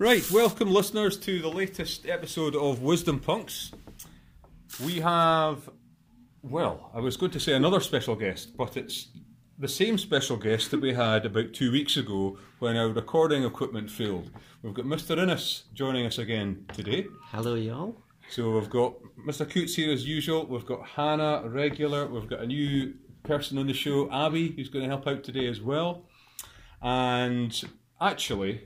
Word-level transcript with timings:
Right, 0.00 0.30
welcome 0.30 0.72
listeners 0.72 1.18
to 1.18 1.42
the 1.42 1.50
latest 1.50 2.08
episode 2.08 2.56
of 2.56 2.80
Wisdom 2.80 3.20
Punks. 3.20 3.70
We 4.82 5.00
have, 5.00 5.68
well, 6.42 6.90
I 6.94 7.00
was 7.00 7.18
going 7.18 7.32
to 7.32 7.38
say 7.38 7.52
another 7.52 7.80
special 7.80 8.16
guest, 8.16 8.56
but 8.56 8.78
it's 8.78 9.08
the 9.58 9.68
same 9.68 9.98
special 9.98 10.38
guest 10.38 10.70
that 10.70 10.80
we 10.80 10.94
had 10.94 11.26
about 11.26 11.52
two 11.52 11.70
weeks 11.70 11.98
ago 11.98 12.38
when 12.60 12.78
our 12.78 12.88
recording 12.88 13.44
equipment 13.44 13.90
failed. 13.90 14.30
We've 14.62 14.72
got 14.72 14.86
Mr. 14.86 15.18
Innes 15.18 15.64
joining 15.74 16.06
us 16.06 16.16
again 16.16 16.64
today. 16.72 17.04
Hello, 17.24 17.54
y'all. 17.54 17.94
So 18.30 18.52
we've 18.52 18.70
got 18.70 18.94
Mr. 19.28 19.48
Coots 19.48 19.74
here 19.74 19.92
as 19.92 20.06
usual. 20.06 20.46
We've 20.46 20.64
got 20.64 20.82
Hannah, 20.82 21.42
regular. 21.46 22.06
We've 22.06 22.26
got 22.26 22.40
a 22.40 22.46
new 22.46 22.94
person 23.22 23.58
on 23.58 23.66
the 23.66 23.74
show, 23.74 24.10
Abby, 24.10 24.52
who's 24.52 24.70
going 24.70 24.82
to 24.82 24.88
help 24.88 25.06
out 25.06 25.24
today 25.24 25.46
as 25.46 25.60
well. 25.60 26.06
And 26.80 27.62
actually, 28.00 28.62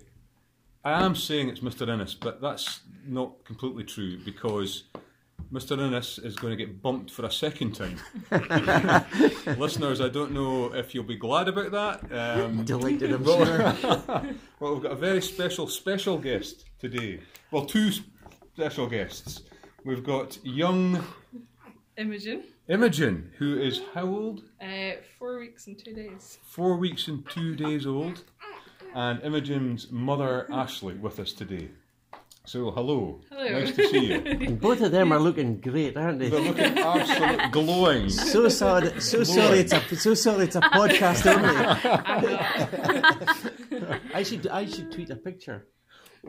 I 0.84 1.02
am 1.02 1.14
saying 1.14 1.48
it's 1.48 1.60
Mr. 1.60 1.88
Innes, 1.88 2.14
but 2.14 2.42
that's 2.42 2.80
not 3.06 3.42
completely 3.44 3.84
true 3.84 4.18
because 4.18 4.84
Mr. 5.50 5.80
Innes 5.80 6.18
is 6.18 6.36
going 6.36 6.50
to 6.50 6.56
get 6.56 6.82
bumped 6.82 7.10
for 7.10 7.24
a 7.24 7.30
second 7.30 7.72
time. 7.72 7.96
Listeners, 9.58 10.02
I 10.02 10.08
don't 10.10 10.32
know 10.32 10.74
if 10.74 10.94
you'll 10.94 11.04
be 11.04 11.16
glad 11.16 11.48
about 11.48 11.70
that. 11.70 12.44
Um, 12.44 12.64
Delighted, 12.66 13.12
I'm 13.12 13.24
well, 13.24 13.44
sure. 13.46 13.74
well, 14.60 14.74
we've 14.74 14.82
got 14.82 14.92
a 14.92 14.96
very 14.96 15.22
special, 15.22 15.68
special 15.68 16.18
guest 16.18 16.66
today. 16.78 17.20
Well, 17.50 17.64
two 17.64 17.90
special 18.54 18.86
guests. 18.86 19.40
We've 19.84 20.04
got 20.04 20.38
young 20.44 21.02
Imogen. 21.96 22.42
Imogen, 22.68 23.30
who 23.38 23.58
is 23.58 23.80
how 23.94 24.06
old? 24.06 24.42
Uh, 24.60 24.92
four 25.18 25.38
weeks 25.38 25.66
and 25.66 25.78
two 25.78 25.94
days. 25.94 26.38
Four 26.42 26.76
weeks 26.76 27.08
and 27.08 27.28
two 27.28 27.54
days 27.54 27.86
old. 27.86 28.24
And 28.94 29.22
Imogen's 29.22 29.90
mother, 29.90 30.46
Ashley, 30.52 30.94
with 30.94 31.18
us 31.18 31.32
today. 31.32 31.68
So, 32.46 32.70
hello. 32.70 33.20
Hello. 33.30 33.48
Nice 33.60 33.74
to 33.74 33.88
see 33.88 34.06
you. 34.12 34.16
And 34.18 34.60
both 34.68 34.80
of 34.82 34.92
them 34.92 35.12
are 35.12 35.18
looking 35.18 35.60
great, 35.60 35.96
aren't 35.96 36.18
they? 36.18 36.28
They're 36.28 36.40
looking 36.40 36.78
absolutely 36.78 37.48
glowing. 37.52 38.10
So 38.10 38.48
sorry, 38.48 39.00
so 39.00 39.24
sorry, 39.24 39.60
it's 39.60 39.72
a 39.72 39.80
so 39.96 40.12
sorry, 40.14 40.44
it's 40.44 40.54
a 40.56 40.60
podcast 40.78 41.26
only. 41.26 41.56
I 44.14 44.22
should 44.22 44.46
I 44.48 44.66
should 44.66 44.92
tweet 44.92 45.08
a 45.10 45.16
picture. 45.16 45.66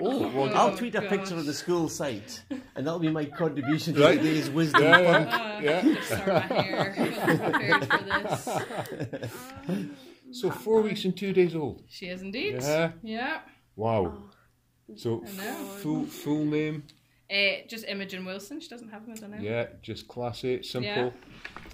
Oh, 0.02 0.28
well, 0.30 0.54
I'll 0.58 0.72
Oh, 0.74 0.76
tweet 0.76 0.96
a 0.96 1.02
picture 1.02 1.36
on 1.36 1.46
the 1.46 1.54
school 1.54 1.88
site, 1.90 2.44
and 2.76 2.86
that'll 2.88 3.00
be 3.00 3.10
my 3.12 3.26
contribution 3.26 3.94
to 3.96 4.02
Right. 4.02 4.18
today's 4.18 4.50
wisdom. 4.50 4.84
yeah, 4.84 5.24
Punk. 5.24 5.34
Uh, 5.34 5.60
yeah, 5.64 5.82
Just 5.82 6.08
start 6.08 6.50
my 6.50 6.64
hair. 6.64 6.96
Wasn't 6.98 7.42
prepared 7.44 7.86
for 7.92 8.04
this. 8.04 8.48
yeah. 9.70 9.86
So, 10.36 10.52
four 10.52 10.82
weeks 10.82 11.06
and 11.06 11.16
two 11.16 11.32
days 11.34 11.56
old. 11.56 11.84
She 11.90 12.08
is 12.08 12.22
indeed. 12.22 12.58
Yeah. 12.62 12.92
Yeah. 13.04 13.40
Wow. 13.76 14.14
So, 14.96 15.24
full 15.82 16.06
full 16.06 16.44
name? 16.46 16.84
Uh, 17.32 17.66
just 17.68 17.86
Imogen 17.88 18.24
Wilson. 18.26 18.60
She 18.60 18.68
doesn't 18.70 18.90
have 18.90 19.04
them 19.04 19.14
as 19.14 19.22
a 19.24 19.28
name. 19.28 19.42
Yeah, 19.42 19.66
just 19.82 20.08
class 20.08 20.44
eight, 20.44 20.64
simple. 20.66 20.92
Yeah. 20.92 21.10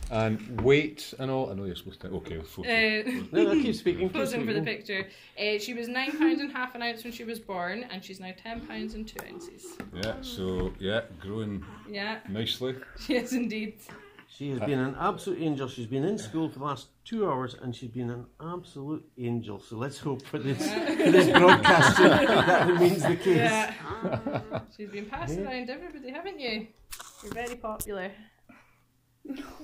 And 0.10 0.62
weight 0.62 1.14
and 1.20 1.32
all. 1.32 1.50
I 1.50 1.54
know 1.56 1.66
you're 1.66 1.76
supposed 1.76 2.02
to. 2.02 2.08
Okay, 2.08 2.40
photo. 2.42 2.70
Uh, 2.70 3.24
No, 3.32 3.54
no, 3.54 3.62
keep 3.62 3.76
speaking. 3.76 4.02
Keep 4.08 4.14
posing 4.14 4.46
for 4.46 4.54
the 4.54 4.62
picture. 4.62 5.08
Uh, 5.40 5.58
she 5.58 5.74
was 5.74 5.88
nine 5.88 6.18
pounds 6.18 6.40
and 6.40 6.52
half 6.52 6.76
an 6.76 6.82
ounce 6.82 7.04
when 7.04 7.12
she 7.14 7.24
was 7.24 7.40
born, 7.40 7.86
and 7.92 8.04
she's 8.04 8.20
now 8.20 8.32
ten 8.42 8.62
pounds 8.62 8.94
and 8.94 9.08
two 9.08 9.20
ounces. 9.30 9.66
yeah. 9.94 10.16
So 10.22 10.72
yeah, 10.80 11.02
growing 11.20 11.66
Yeah, 11.90 12.20
nicely. 12.30 12.76
she 13.00 13.16
is 13.16 13.34
indeed. 13.34 13.74
She 14.38 14.50
has 14.52 14.60
been 14.62 14.80
an 14.80 14.96
absolute 14.98 15.42
angel. 15.42 15.68
She's 15.68 15.88
been 15.88 16.06
in 16.06 16.18
school 16.18 16.48
for 16.48 16.60
the 16.60 16.66
last 16.66 16.88
two 17.04 17.30
hours, 17.30 17.54
and 17.62 17.76
she's 17.76 17.90
been 17.90 18.10
an 18.10 18.26
absolute 18.40 19.06
angel. 19.18 19.60
So 19.60 19.76
let's 19.76 20.00
hope 20.00 20.26
for 20.26 20.40
this 20.40 20.58
for 20.58 21.12
this 21.12 21.30
broadcast 21.38 21.98
that 22.00 22.68
remains 22.68 23.04
the 23.04 23.18
case. 23.18 23.36
Yeah. 23.36 23.74
She's 24.78 24.90
been 24.90 25.06
passed 25.08 25.38
around 25.38 25.70
everybody, 25.70 26.12
haven't 26.12 26.40
you? 26.40 26.68
You're 27.22 27.34
very 27.34 27.56
popular. 27.56 28.12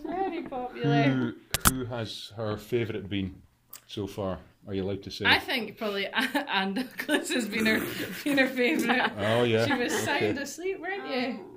Very 0.05 0.43
popular. 0.43 1.03
Who 1.03 1.33
who 1.69 1.85
has 1.85 2.33
her 2.35 2.57
favourite 2.57 3.09
been 3.09 3.41
so 3.87 4.05
far? 4.05 4.39
Are 4.67 4.73
you 4.73 4.83
allowed 4.83 5.03
to 5.03 5.11
say? 5.11 5.25
I 5.25 5.39
think 5.39 5.77
probably 5.77 6.07
Anne 6.53 6.73
Douglas 6.73 7.31
has 7.33 7.47
been 7.47 7.65
her 7.67 7.81
been 8.25 8.37
her 8.37 8.47
favourite. 8.47 9.13
oh 9.17 9.43
yeah. 9.43 9.65
She 9.65 9.73
was 9.73 9.97
sound 9.97 10.37
asleep, 10.37 10.81
weren't 10.81 11.07
you? 11.07 11.39
Oh. 11.39 11.56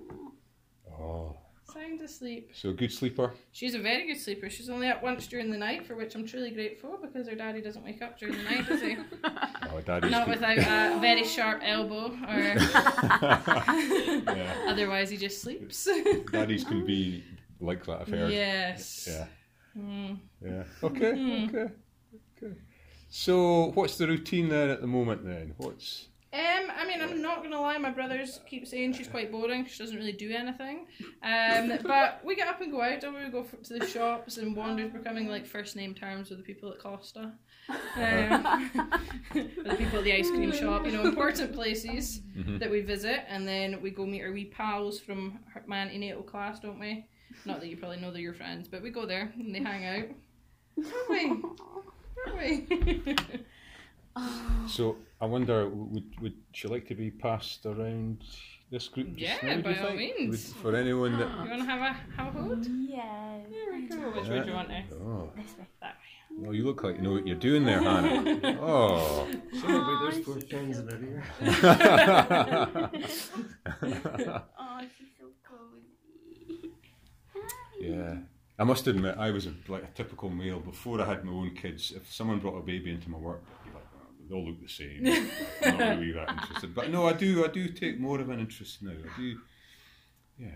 Sound 1.72 2.00
asleep. 2.03 2.50
so 2.54 2.70
a 2.70 2.72
good 2.72 2.92
sleeper. 2.92 3.34
She's 3.53 3.75
a 3.75 3.78
very 3.78 4.06
good 4.06 4.19
sleeper. 4.20 4.48
She's 4.50 4.69
only 4.69 4.88
up 4.88 5.03
once 5.03 5.26
during 5.26 5.50
the 5.50 5.58
night, 5.58 5.86
for 5.86 5.94
which 5.97 6.14
I'm 6.14 6.26
truly 6.26 6.50
grateful 6.50 6.98
because 7.00 7.28
her 7.28 7.34
daddy 7.34 7.60
doesn't 7.60 7.84
wake 7.84 8.03
up 8.03 8.19
during 8.19 8.36
the 8.36 8.42
night, 8.44 8.66
does 8.69 8.81
he? 8.81 8.97
Oh, 9.72 9.81
daddy's 9.81 10.10
Not 10.10 10.26
good. 10.26 10.41
without 10.41 10.58
a 10.58 10.98
very 11.00 11.22
sharp 11.22 11.60
elbow, 11.64 12.06
or 12.28 12.38
yeah, 13.38 14.64
otherwise 14.66 15.10
he 15.10 15.16
just 15.16 15.41
sleeps. 15.42 15.88
daddies 16.32 16.64
can 16.64 16.84
be 16.84 17.22
like 17.60 17.84
that. 17.87 18.00
I've 18.00 18.08
heard. 18.08 18.32
yes. 18.32 19.08
Yeah. 19.08 19.26
Mm. 19.81 20.19
Yeah. 20.44 20.64
Okay. 20.82 21.06
Okay. 21.44 21.72
Okay. 22.42 22.54
So, 23.08 23.70
what's 23.75 23.97
the 23.97 24.06
routine 24.08 24.48
then 24.48 24.70
at 24.70 24.81
the 24.81 24.87
moment? 24.88 25.25
Then, 25.25 25.54
what's 25.56 26.08
Um, 26.32 26.70
I 26.78 26.86
mean, 26.86 27.02
I'm 27.02 27.20
not 27.20 27.42
gonna 27.42 27.60
lie. 27.60 27.76
My 27.78 27.91
brothers 27.91 28.38
keep 28.48 28.64
saying 28.64 28.92
she's 28.92 29.08
quite 29.08 29.32
boring. 29.32 29.66
She 29.66 29.78
doesn't 29.78 29.96
really 29.96 30.12
do 30.12 30.30
anything. 30.32 30.86
Um, 31.24 31.78
but 31.82 32.20
we 32.24 32.36
get 32.36 32.46
up 32.46 32.60
and 32.60 32.70
go 32.70 32.80
out. 32.82 33.00
Don't 33.00 33.14
we? 33.14 33.24
We 33.24 33.30
go 33.30 33.41
f- 33.41 33.60
to 33.64 33.78
the 33.80 33.86
shops 33.86 34.36
and 34.36 34.54
wanders, 34.54 34.92
becoming 34.92 35.26
like 35.28 35.44
first 35.44 35.74
name 35.74 35.92
terms 35.92 36.30
with 36.30 36.38
the 36.38 36.44
people 36.44 36.70
at 36.72 36.78
Costa, 36.78 37.32
um, 37.69 38.70
the 39.34 39.74
people 39.76 39.98
at 39.98 40.04
the 40.04 40.12
ice 40.12 40.30
cream 40.30 40.52
shop. 40.52 40.86
You 40.86 40.92
know, 40.92 41.02
important 41.02 41.52
places 41.52 42.20
that 42.60 42.70
we 42.70 42.80
visit, 42.80 43.24
and 43.28 43.46
then 43.46 43.82
we 43.82 43.90
go 43.90 44.06
meet 44.06 44.22
our 44.22 44.30
wee 44.32 44.44
pals 44.44 45.00
from 45.00 45.40
her- 45.52 45.64
my 45.66 45.78
antenatal 45.78 46.22
class, 46.22 46.60
don't 46.60 46.78
we? 46.78 47.06
Not 47.44 47.58
that 47.60 47.69
you 47.69 47.76
probably 47.76 47.98
know 47.98 48.12
they're 48.12 48.22
your 48.22 48.34
friends, 48.34 48.69
but 48.69 48.82
we 48.82 48.90
go 48.90 49.04
there 49.04 49.32
and 49.36 49.52
they 49.52 49.60
hang 49.62 49.84
out. 49.84 50.08
Don't 50.76 51.10
we? 51.10 51.42
Don't 52.26 52.38
we? 52.38 53.16
so? 54.66 54.97
I 55.21 55.26
wonder, 55.26 55.69
would 55.69 56.04
would 56.21 56.34
she 56.53 56.69
like 56.69 56.87
to 56.88 56.94
be 56.94 57.10
passed 57.10 57.66
around 57.66 58.22
this 58.71 58.88
group? 58.88 59.15
Just 59.16 59.43
Yeah, 59.43 59.56
now, 59.56 59.62
by 59.62 59.76
all 59.78 59.88
think? 59.88 60.19
means. 60.19 60.31
Would- 60.31 60.62
for 60.62 60.75
anyone 60.76 61.19
that. 61.19 61.28
you 61.44 61.50
want 61.50 61.60
to 61.62 61.66
have 61.66 61.81
a 61.81 61.93
have 62.16 62.34
a 62.34 62.43
hold? 62.43 62.66
Yes. 62.66 63.47
There 63.50 63.72
we 63.75 63.87
go. 63.88 63.97
Which 64.19 64.28
way 64.28 64.41
do 64.41 64.47
you 64.49 64.54
want 64.54 64.69
to? 64.69 64.82
Oh, 64.94 65.31
This 65.37 65.56
way. 65.59 65.66
That 65.81 65.94
way. 65.97 66.37
well, 66.38 66.54
you 66.54 66.65
look 66.65 66.82
like 66.82 66.97
you 66.97 67.03
know 67.03 67.12
what 67.12 67.26
you're 67.26 67.37
doing 67.37 67.65
there, 67.65 67.81
Hannah. 67.82 68.59
Oh. 68.62 69.28
Somebody, 69.60 70.10
there's 70.12 70.25
four 70.25 70.37
pens 70.50 70.78
in 70.78 70.88
her 70.88 71.00
ear. 71.04 71.25
Oh, 74.59 74.81
she's 74.97 75.09
so 75.19 75.26
cozy. 75.44 76.70
Yeah. 77.81 78.16
I 78.59 78.65
must 78.65 78.87
admit, 78.87 79.16
I 79.19 79.31
was 79.31 79.47
a, 79.47 79.54
like 79.69 79.84
a 79.84 79.88
typical 79.94 80.28
male 80.28 80.60
before 80.60 81.00
I 81.00 81.06
had 81.06 81.25
my 81.25 81.32
own 81.32 81.54
kids. 81.54 81.93
If 81.97 82.12
someone 82.12 82.38
brought 82.38 82.59
a 82.59 82.62
baby 82.62 82.91
into 82.91 83.10
my 83.10 83.16
work, 83.19 83.43
I'd 83.49 83.65
be 83.70 83.75
like, 83.75 83.84
oh, 83.97 84.06
they 84.30 84.36
all 84.36 84.46
look 84.46 84.60
the 84.62 84.68
same. 84.68 85.06
I'm 85.64 85.78
not 85.78 85.98
really 85.98 86.12
that 86.12 86.30
interested. 86.42 86.74
But 86.74 86.91
no, 86.91 87.06
I 87.06 87.12
do. 87.12 87.44
I 87.44 87.48
do 87.48 87.68
take 87.68 87.98
more 87.98 88.20
of 88.20 88.30
an 88.30 88.38
interest 88.41 88.82
now. 88.82 88.92
I 88.92 89.20
do. 89.20 89.38
Yeah. 90.38 90.48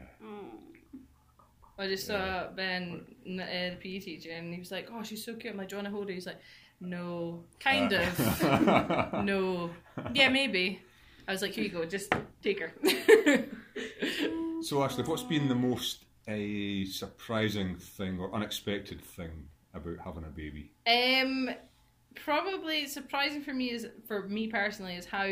I 1.77 1.89
just 1.89 2.07
saw 2.07 2.47
Ben, 2.55 3.05
uh, 3.27 3.37
the 3.37 3.77
PE 3.81 3.99
teacher, 3.99 4.31
and 4.31 4.55
he 4.55 4.61
was 4.61 4.71
like, 4.71 4.89
"Oh, 4.93 5.03
she's 5.03 5.25
so 5.25 5.35
cute." 5.35 5.53
I'm 5.53 5.59
like, 5.59 5.69
"Do 5.69 5.75
you 5.75 5.79
want 5.79 5.89
to 5.89 5.91
hold 5.91 6.09
her?" 6.09 6.15
He's 6.15 6.27
like, 6.27 6.39
"No, 6.81 7.45
kind 7.59 7.93
of, 7.93 9.23
no, 9.25 9.71
yeah, 10.15 10.29
maybe." 10.29 10.81
I 11.27 11.33
was 11.33 11.43
like, 11.43 11.53
"Here 11.53 11.65
you 11.65 11.71
go, 11.71 11.85
just 11.85 12.15
take 12.43 12.61
her." 12.61 12.73
So, 14.63 14.83
Ashley, 14.83 15.05
what's 15.05 15.23
been 15.23 15.47
the 15.49 15.55
most 15.55 16.07
uh, 16.27 16.91
surprising 16.91 17.77
thing 17.77 18.19
or 18.19 18.35
unexpected 18.35 19.05
thing 19.05 19.49
about 19.75 19.99
having 20.03 20.25
a 20.25 20.31
baby? 20.31 20.71
Um, 20.87 21.51
probably 22.15 22.87
surprising 22.87 23.43
for 23.43 23.53
me 23.53 23.71
is 23.71 23.87
for 24.07 24.29
me 24.29 24.49
personally 24.49 24.95
is 24.95 25.07
how 25.07 25.29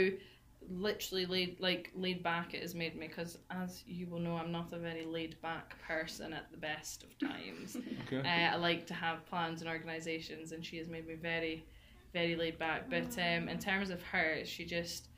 literally 0.70 1.26
laid 1.26 1.58
like 1.60 1.90
laid 1.94 2.22
back 2.22 2.54
it 2.54 2.62
has 2.62 2.74
made 2.74 2.96
me 2.96 3.08
because 3.08 3.38
as 3.50 3.82
you 3.86 4.06
will 4.06 4.20
know 4.20 4.36
I'm 4.36 4.52
not 4.52 4.72
a 4.72 4.78
very 4.78 5.04
laid 5.04 5.40
back 5.42 5.74
person 5.86 6.32
at 6.32 6.50
the 6.50 6.56
best 6.56 7.04
of 7.04 7.18
times. 7.18 7.76
Okay. 8.12 8.28
uh, 8.28 8.54
I 8.54 8.56
like 8.56 8.86
to 8.88 8.94
have 8.94 9.24
plans 9.26 9.62
and 9.62 9.70
organizations, 9.70 10.52
and 10.52 10.64
she 10.64 10.76
has 10.78 10.88
made 10.88 11.06
me 11.06 11.14
very, 11.14 11.64
very 12.12 12.36
laid 12.36 12.58
back. 12.58 12.90
But 12.90 13.16
um, 13.18 13.48
in 13.48 13.58
terms 13.58 13.90
of 13.90 14.02
her, 14.02 14.44
she 14.44 14.64
just 14.64 15.08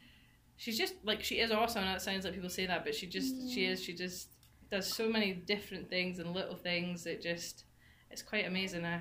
she's 0.56 0.78
just 0.78 0.94
like 1.02 1.24
she 1.24 1.40
is 1.40 1.50
awesome. 1.50 1.82
And 1.82 1.96
it 1.96 2.02
sounds 2.02 2.24
like 2.24 2.34
people 2.34 2.50
say 2.50 2.66
that, 2.66 2.84
but 2.84 2.94
she 2.94 3.06
just 3.06 3.50
she 3.50 3.64
is 3.66 3.82
she 3.82 3.94
just 3.94 4.28
does 4.70 4.86
so 4.86 5.08
many 5.08 5.32
different 5.32 5.88
things 5.88 6.18
and 6.18 6.32
little 6.32 6.56
things. 6.56 7.06
It 7.06 7.22
just 7.22 7.64
it's 8.10 8.22
quite 8.22 8.46
amazing. 8.46 8.84
I 8.84 9.00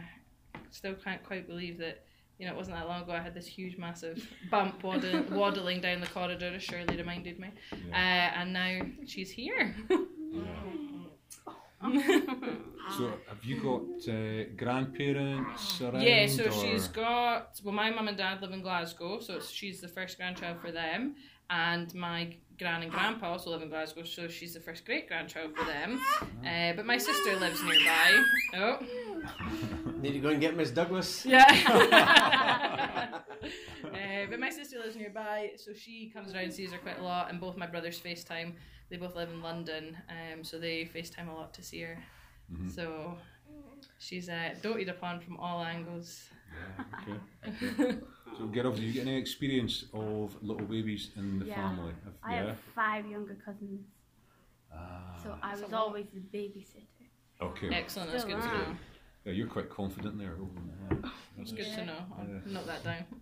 still 0.71 0.95
can't 0.95 1.24
quite 1.24 1.48
believe 1.48 1.77
that 1.80 2.04
you 2.39 2.45
know 2.45 2.53
it 2.53 2.57
wasn't 2.57 2.77
that 2.77 2.88
long 2.88 3.03
ago. 3.03 3.13
I 3.13 3.21
had 3.21 3.33
this 3.33 3.47
huge, 3.47 3.77
massive 3.77 4.27
bump 4.51 4.83
waddling, 4.83 5.30
waddling 5.35 5.81
down 5.81 6.01
the 6.01 6.07
corridor, 6.07 6.51
as 6.56 6.63
Shirley 6.63 6.97
reminded 6.97 7.39
me, 7.39 7.50
uh, 7.91 7.95
and 7.95 8.53
now 8.53 8.80
she's 9.06 9.31
here. 9.31 9.75
So 12.97 13.12
have 13.27 13.44
you 13.44 13.62
got 13.62 14.13
uh, 14.13 14.44
grandparents 14.56 15.81
around? 15.81 16.01
Yeah, 16.01 16.27
so 16.27 16.45
or- 16.45 16.51
she's 16.51 16.88
got. 16.88 17.59
Well, 17.63 17.74
my 17.74 17.89
mum 17.89 18.07
and 18.07 18.18
dad 18.18 18.41
live 18.41 18.51
in 18.51 18.62
Glasgow, 18.62 19.19
so 19.19 19.39
she's 19.39 19.81
the 19.81 19.88
first 19.88 20.18
grandchild 20.18 20.59
for 20.62 20.71
them. 20.71 21.15
And 21.50 21.94
my 21.94 22.36
gran 22.57 22.83
and 22.83 22.91
grandpa 22.91 23.31
also 23.31 23.50
live 23.50 23.61
in 23.61 23.69
Glasgow, 23.69 24.03
so 24.03 24.27
she's 24.27 24.53
the 24.53 24.59
first 24.59 24.85
great 24.85 25.07
grandchild 25.07 25.55
for 25.55 25.65
them. 25.65 26.01
Uh, 26.45 26.73
but 26.75 26.85
my 26.85 26.97
sister 26.97 27.35
lives 27.38 27.61
nearby. 27.63 28.23
Oh, 28.55 28.79
Need 30.01 30.13
to 30.13 30.19
go 30.19 30.29
and 30.29 30.41
get 30.41 30.55
Miss 30.55 30.71
Douglas. 30.71 31.25
yeah. 31.25 31.45
uh, 33.11 34.25
but 34.29 34.39
my 34.39 34.50
sister 34.50 34.77
lives 34.79 34.95
nearby, 34.95 35.51
so 35.57 35.73
she 35.73 36.11
comes 36.13 36.33
around 36.33 36.45
and 36.45 36.53
sees 36.53 36.71
her 36.71 36.77
quite 36.77 37.00
a 37.00 37.03
lot. 37.03 37.29
And 37.29 37.39
both 37.39 37.57
my 37.57 37.67
brothers 37.67 38.00
FaceTime. 38.00 38.53
They 38.89 38.97
both 38.97 39.15
live 39.15 39.29
in 39.29 39.41
London, 39.41 39.97
um, 40.09 40.44
so 40.44 40.59
they 40.59 40.85
FaceTime 40.94 41.29
a 41.29 41.33
lot 41.33 41.53
to 41.55 41.63
see 41.63 41.81
her. 41.81 41.97
Mm-hmm. 42.51 42.69
So 42.69 43.17
she's 43.97 44.29
uh, 44.29 44.53
doted 44.61 44.89
upon 44.89 45.19
from 45.19 45.38
all 45.38 45.63
angles. 45.63 46.29
Okay. 47.01 47.19
okay. 47.81 47.97
So, 48.38 48.45
girls, 48.47 48.80
do 48.80 48.85
you 48.85 48.94
get 48.94 49.01
any 49.07 49.18
experience 49.18 49.85
of 49.94 50.35
little 50.41 50.65
babies 50.65 51.12
in 51.15 51.39
the 51.39 51.45
Yeah. 51.45 51.56
family? 51.56 51.94
Have- 52.03 52.13
I 52.24 52.33
yeah. 52.35 52.45
have 52.47 52.59
five 52.75 53.06
younger 53.07 53.35
cousins, 53.35 53.85
Ah, 54.71 55.15
so 55.21 55.38
I 55.41 55.56
was 55.56 55.71
always 55.74 56.07
the 56.13 56.19
babysitter. 56.19 57.06
okay. 57.41 57.69
Excellent, 57.69 58.12
that's 58.12 58.24
good 58.25 58.41
to 58.41 58.47
know. 58.47 58.75
Yeah, 59.25 59.33
you're 59.33 59.47
quite 59.47 59.69
confident 59.69 60.18
there. 60.18 60.35
Oh, 60.41 60.50
yeah. 60.91 61.09
It's 61.38 61.51
good 61.53 61.65
to 61.75 61.85
know. 61.85 62.00
I'll 62.18 62.27
Yeah. 62.27 62.39
note 62.53 62.65
that 62.65 62.83
down. 62.83 63.06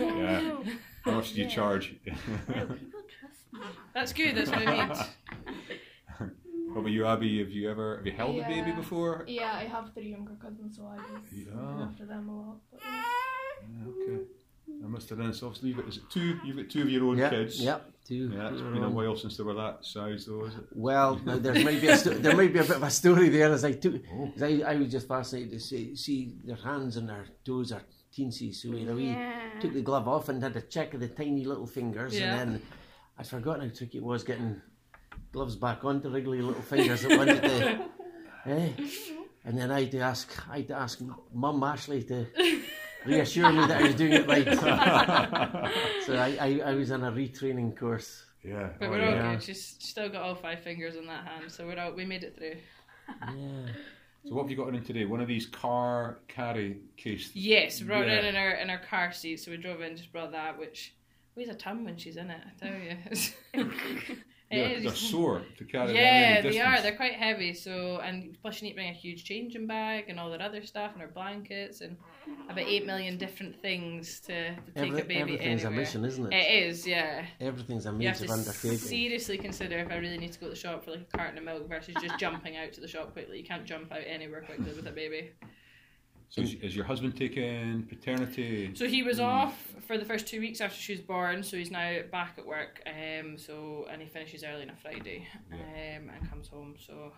yeah. 0.00 0.74
How 1.04 1.10
much 1.12 1.32
do 1.32 1.40
you 1.40 1.44
Yeah. 1.46 1.50
charge? 1.54 1.94
No, 2.06 2.12
people 2.66 3.02
trust 3.20 3.52
me. 3.52 3.60
That's 3.92 4.12
good. 4.12 4.34
That's 4.36 4.50
what 4.50 4.66
I 4.66 4.86
need. 4.88 4.96
what 6.74 6.80
about 6.80 6.92
you, 6.92 7.06
Abby? 7.06 7.38
Have 7.38 7.50
you 7.50 7.70
ever 7.70 7.96
have 7.98 8.06
you 8.06 8.12
held 8.12 8.36
a 8.38 8.42
baby 8.42 8.72
before? 8.72 9.24
Yeah, 9.26 9.52
I 9.52 9.64
have 9.64 9.92
three 9.94 10.10
younger 10.10 10.34
cousins, 10.40 10.76
so 10.76 10.86
I 10.86 10.96
just 10.98 11.32
Yeah. 11.48 11.54
look 11.54 11.88
after 11.88 12.06
them 12.06 12.28
a 12.28 12.36
lot. 12.36 12.56
But, 12.70 12.80
yeah. 12.84 13.02
Yeah, 13.62 13.88
okay. 14.14 14.22
I 14.84 14.86
must 14.86 15.08
have 15.10 15.18
done. 15.18 15.32
So 15.32 15.46
obviously, 15.46 15.68
you've 15.70 15.78
got, 15.78 15.88
is 15.88 15.96
it 15.98 16.10
two? 16.10 16.38
You've 16.44 16.56
got 16.56 16.68
two 16.70 16.82
of 16.82 16.90
your 16.90 17.04
own 17.04 17.18
Yeah, 17.18 17.30
kids. 17.30 17.60
yep. 17.62 17.90
Two. 18.06 18.30
Yeah, 18.34 18.50
it's 18.50 18.60
been 18.60 18.76
a 18.76 18.80
around. 18.82 18.94
while 18.94 19.16
since 19.16 19.36
they 19.38 19.44
were 19.44 19.54
that 19.54 19.82
size, 19.84 20.26
though, 20.26 20.44
is 20.44 20.54
it? 20.54 20.64
Well, 20.74 21.16
now 21.24 21.38
there 21.38 21.54
might 21.64 21.80
be 21.80 21.88
a 21.88 21.96
sto- 21.96 22.12
there 22.14 22.36
might 22.36 22.52
be 22.52 22.58
a 22.58 22.62
bit 22.62 22.76
of 22.76 22.82
a 22.82 22.90
story 22.90 23.30
there. 23.30 23.50
As 23.50 23.64
I 23.64 23.72
took, 23.72 23.94
Oh. 24.12 24.30
as 24.36 24.42
I, 24.42 24.60
I 24.66 24.76
was 24.76 24.90
just 24.90 25.08
fascinated 25.08 25.52
to 25.52 25.60
see 25.60 25.96
see 25.96 26.34
their 26.44 26.56
hands 26.56 26.96
and 26.98 27.08
their 27.08 27.24
toes 27.46 27.72
are 27.72 27.82
teensy. 28.14 28.54
So 28.54 28.68
you 28.68 28.84
know, 28.84 28.94
we 28.96 29.06
Yeah. 29.06 29.58
took 29.60 29.72
the 29.72 29.80
glove 29.80 30.06
off 30.06 30.28
and 30.28 30.42
had 30.42 30.54
a 30.56 30.60
check 30.60 30.92
of 30.94 31.00
the 31.00 31.08
tiny 31.08 31.44
little 31.46 31.66
fingers, 31.66 32.18
Yeah. 32.18 32.34
and 32.40 32.52
then 32.56 32.62
I'd 33.16 33.26
forgotten 33.26 33.68
how 33.70 33.74
tricky 33.74 33.98
it 33.98 34.04
was 34.04 34.22
getting 34.22 34.60
gloves 35.34 35.56
back 35.56 35.84
onto 35.84 36.08
wriggly 36.08 36.40
little 36.40 36.62
fingers 36.62 37.02
that 37.02 37.18
wanted 37.18 37.42
to. 37.42 37.88
eh? 38.46 38.68
And 39.44 39.58
then 39.58 39.70
I 39.72 39.80
had 39.80 39.90
to 39.90 39.98
ask, 39.98 40.48
I 40.48 40.58
had 40.58 40.68
to 40.68 40.76
ask 40.76 41.00
Mum 41.34 41.62
Ashley 41.64 42.04
to 42.04 42.24
reassure 43.04 43.52
me 43.52 43.66
that 43.66 43.82
I 43.82 43.82
was 43.82 43.94
doing 43.96 44.12
it 44.12 44.28
right. 44.28 44.46
so 46.06 46.14
I, 46.14 46.36
I, 46.40 46.60
I 46.70 46.74
was 46.74 46.92
on 46.92 47.02
a 47.02 47.10
retraining 47.10 47.76
course. 47.76 48.24
Yeah. 48.44 48.70
But 48.78 48.86
oh, 48.86 48.90
we're 48.90 48.98
yeah. 49.00 49.08
all 49.08 49.14
yeah. 49.16 49.34
good. 49.34 49.42
She's 49.42 49.76
still 49.80 50.08
got 50.08 50.22
all 50.22 50.36
five 50.36 50.60
fingers 50.60 50.94
in 50.94 51.06
that 51.08 51.26
hand, 51.26 51.50
so 51.50 51.66
we're 51.66 51.80
all, 51.80 51.92
we 51.92 52.04
made 52.04 52.22
it 52.22 52.36
through. 52.38 52.56
Yeah. 53.36 53.72
So 54.24 54.34
what 54.34 54.42
have 54.42 54.50
you 54.50 54.56
got 54.56 54.68
in 54.68 54.82
today? 54.84 55.04
One 55.04 55.20
of 55.20 55.28
these 55.28 55.46
car 55.46 56.20
carry 56.28 56.78
case. 56.96 57.30
Yes, 57.34 57.80
we 57.80 57.88
brought 57.88 58.06
Yeah. 58.06 58.14
it 58.14 58.24
in 58.24 58.26
in 58.26 58.36
our 58.36 58.50
in 58.52 58.70
our 58.70 58.78
car 58.78 59.12
seat, 59.12 59.40
so 59.40 59.50
we 59.50 59.58
drove 59.58 59.82
in, 59.82 59.96
just 59.96 60.12
brought 60.12 60.32
that, 60.32 60.58
which 60.58 60.94
weighs 61.36 61.48
a 61.48 61.54
ton 61.54 61.84
when 61.84 61.96
she's 61.96 62.16
in 62.16 62.30
it. 62.30 62.40
I 62.46 62.66
tell 62.66 63.64
you, 63.64 63.66
Yeah, 64.50 64.78
they're 64.78 64.90
sore 64.94 65.42
to 65.58 65.64
carry. 65.64 65.94
Yeah, 65.94 66.40
they 66.42 66.60
are. 66.60 66.80
They're 66.80 66.94
quite 66.94 67.14
heavy. 67.14 67.54
So, 67.54 67.98
and 68.04 68.36
plus 68.40 68.60
you 68.60 68.66
need 68.68 68.72
to 68.72 68.76
bring 68.76 68.90
a 68.90 68.92
huge 68.92 69.24
changing 69.24 69.66
bag 69.66 70.04
and 70.08 70.20
all 70.20 70.30
that 70.30 70.40
other 70.40 70.64
stuff, 70.64 70.92
and 70.92 71.00
her 71.00 71.08
blankets, 71.08 71.80
and 71.80 71.96
about 72.48 72.64
eight 72.64 72.86
million 72.86 73.16
different 73.18 73.60
things 73.60 74.20
to, 74.20 74.54
to 74.54 74.70
take 74.76 74.90
Every, 74.90 75.00
a 75.00 75.04
baby 75.04 75.20
everything's 75.20 75.62
anywhere. 75.64 75.72
a 75.72 75.82
mission, 75.82 76.04
isn't 76.04 76.32
it? 76.32 76.36
It 76.36 76.66
is, 76.68 76.86
yeah. 76.86 77.24
Everything's 77.40 77.86
a 77.86 77.92
You 77.98 78.06
have 78.08 78.18
to 78.18 78.30
undertaking. 78.30 78.78
seriously 78.78 79.38
consider 79.38 79.78
if 79.78 79.90
I 79.90 79.96
really 79.96 80.18
need 80.18 80.32
to 80.34 80.38
go 80.38 80.46
to 80.46 80.50
the 80.50 80.56
shop 80.56 80.84
for 80.84 80.92
like 80.92 81.00
a 81.12 81.16
carton 81.16 81.38
of 81.38 81.44
milk 81.44 81.68
versus 81.68 81.94
just 82.00 82.18
jumping 82.20 82.56
out 82.56 82.72
to 82.74 82.80
the 82.80 82.88
shop 82.88 83.12
quickly. 83.12 83.38
You 83.38 83.44
can't 83.44 83.64
jump 83.64 83.90
out 83.90 84.02
anywhere 84.06 84.42
quickly 84.42 84.72
with 84.72 84.86
a 84.86 84.92
baby. 84.92 85.30
So 86.34 86.42
is, 86.42 86.54
is 86.54 86.74
your 86.74 86.84
husband 86.84 87.16
taking 87.16 87.84
paternity? 87.84 88.72
So 88.74 88.88
he 88.88 89.04
was 89.04 89.20
off 89.20 89.56
for 89.86 89.96
the 89.96 90.04
first 90.04 90.26
two 90.26 90.40
weeks 90.40 90.60
after 90.60 90.76
she 90.76 90.90
was 90.90 91.00
born, 91.00 91.44
so 91.44 91.56
he's 91.56 91.70
now 91.70 92.00
back 92.10 92.34
at 92.38 92.44
work. 92.44 92.82
Um, 92.88 93.38
so 93.38 93.86
and 93.88 94.02
he 94.02 94.08
finishes 94.08 94.42
early 94.42 94.62
on 94.62 94.70
a 94.70 94.74
Friday, 94.74 95.28
um, 95.52 96.10
and 96.10 96.28
comes 96.28 96.48
home. 96.48 96.74
So, 96.84 97.12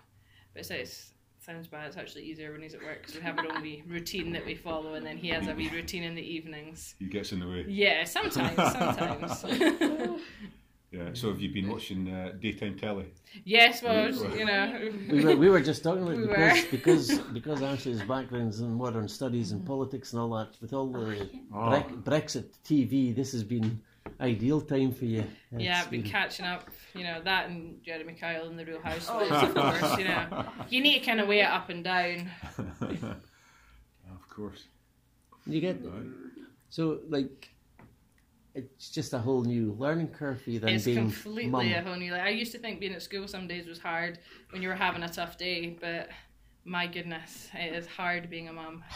but 0.53 0.61
it's, 0.61 0.71
it's 0.71 1.13
sounds 1.41 1.67
bad. 1.67 1.87
It's 1.87 1.97
actually 1.97 2.25
easier 2.25 2.53
when 2.53 2.61
he's 2.61 2.75
at 2.75 2.83
work 2.83 3.01
because 3.01 3.15
we 3.15 3.23
have 3.23 3.39
our 3.39 3.51
own 3.51 3.63
wee 3.63 3.83
routine 3.89 4.33
that 4.33 4.45
we 4.45 4.55
follow, 4.55 4.95
and 4.95 5.07
then 5.07 5.17
he 5.17 5.29
has 5.29 5.49
a 5.49 5.55
wee 5.55 5.71
routine 5.71 6.03
in 6.03 6.15
the 6.15 6.21
evenings. 6.21 6.95
He 6.99 7.07
gets 7.07 7.33
in 7.33 7.41
the 7.41 7.49
way. 7.49 7.65
Yeah, 7.67 8.05
sometimes, 8.05 8.55
sometimes. 8.55 9.45
Yeah. 10.97 11.11
So 11.13 11.29
have 11.29 11.41
you 11.41 11.51
been 11.53 11.69
watching 11.69 12.09
uh, 12.13 12.33
daytime 12.41 12.77
telly? 12.79 13.07
yes, 13.45 13.83
well, 13.83 14.11
you 14.39 14.45
know. 14.45 14.91
we 15.11 15.25
were, 15.25 15.37
we 15.37 15.49
were 15.51 15.61
just 15.61 15.83
talking 15.83 16.03
about 16.05 16.17
We 16.19 16.25
it 16.25 16.29
were. 16.29 16.71
because 16.71 17.09
because 17.09 17.19
because 17.39 17.63
Ashley's 17.63 18.03
background's 18.03 18.61
in 18.61 18.73
modern 18.73 19.09
studies 19.09 19.53
and 19.53 19.65
politics 19.67 20.13
and 20.13 20.21
all 20.23 20.31
that. 20.39 20.51
With 20.63 20.73
all 20.73 20.87
the 20.93 21.29
Oh. 21.53 21.59
Brec- 21.73 22.03
Brexit 22.05 22.49
TV, 22.65 23.15
this 23.15 23.33
has 23.33 23.45
been 23.45 23.81
ideal 24.21 24.61
time 24.61 24.93
for 24.93 25.05
you. 25.05 25.25
Yeah, 25.57 25.81
I've 25.83 25.91
been 25.91 26.03
been- 26.03 26.11
catching 26.11 26.47
up. 26.47 26.71
You 26.95 27.05
know 27.05 27.21
that 27.25 27.51
and 27.51 27.83
Jeremy 27.85 28.15
Kyle 28.15 28.47
and 28.49 28.59
the 28.59 28.65
Real 28.65 28.81
Housewives, 28.81 29.31
of 29.31 29.55
course. 29.55 29.99
You 29.99 30.05
know, 30.05 30.47
you 30.71 30.81
need 30.81 31.01
to 31.01 31.05
kind 31.05 31.21
of 31.21 31.29
weigh 31.29 31.41
it 31.41 31.51
up 31.59 31.69
and 31.69 31.85
down. 31.85 32.31
of 32.59 34.29
course. 34.31 34.65
You 35.47 35.61
get 35.61 35.85
Right. 35.85 36.07
so 36.71 37.01
like 37.09 37.51
it's 38.57 38.91
just 38.91 39.13
a 39.13 39.19
whole 39.19 39.43
new 39.43 39.77
learning 39.79 40.09
curve 40.09 40.41
for 40.41 40.51
you 40.51 40.59
than 40.59 40.71
it's 40.71 40.85
being 40.85 40.97
completely 40.97 41.47
mum. 41.47 41.61
It's 41.61 41.75
completely 41.75 41.79
a 41.79 41.83
whole 41.83 42.01
new. 42.01 42.13
Like 42.13 42.23
I 42.23 42.31
used 42.31 42.53
to 42.53 42.59
think 42.59 42.81
being 42.81 42.95
at 42.95 43.03
school 43.03 43.29
some 43.29 43.47
days 43.47 43.67
was 43.67 43.79
hard 43.79 44.19
when 44.51 44.63
you 44.63 44.69
were 44.69 44.75
having 44.75 45.03
a 45.03 45.09
tough 45.09 45.37
day, 45.37 45.77
but 45.81 46.09
my 46.65 46.87
goodness, 46.87 47.49
it 47.55 47.75
is 47.75 47.87
hard 47.87 48.31
being 48.31 48.49
a 48.49 48.53
mum. 48.53 48.83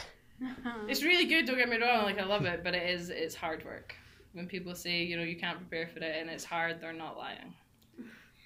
It's 0.89 1.03
really 1.03 1.27
good. 1.27 1.45
Don't 1.45 1.59
get 1.59 1.69
me 1.69 1.77
wrong. 1.77 2.05
Like 2.05 2.19
I 2.19 2.25
love 2.25 2.47
it, 2.47 2.65
but 2.65 2.75
it 2.75 2.89
is. 2.89 3.11
It's 3.11 3.35
hard 3.35 3.63
work. 3.63 3.95
When 4.33 4.47
people 4.47 4.75
say 4.75 5.03
you 5.03 5.19
know 5.19 5.23
you 5.23 5.37
can't 5.37 5.59
prepare 5.59 5.87
for 5.87 5.99
it 5.99 6.17
and 6.19 6.31
it's 6.31 6.45
hard, 6.45 6.81
they're 6.81 6.95
not 6.95 7.19
lying. 7.19 7.53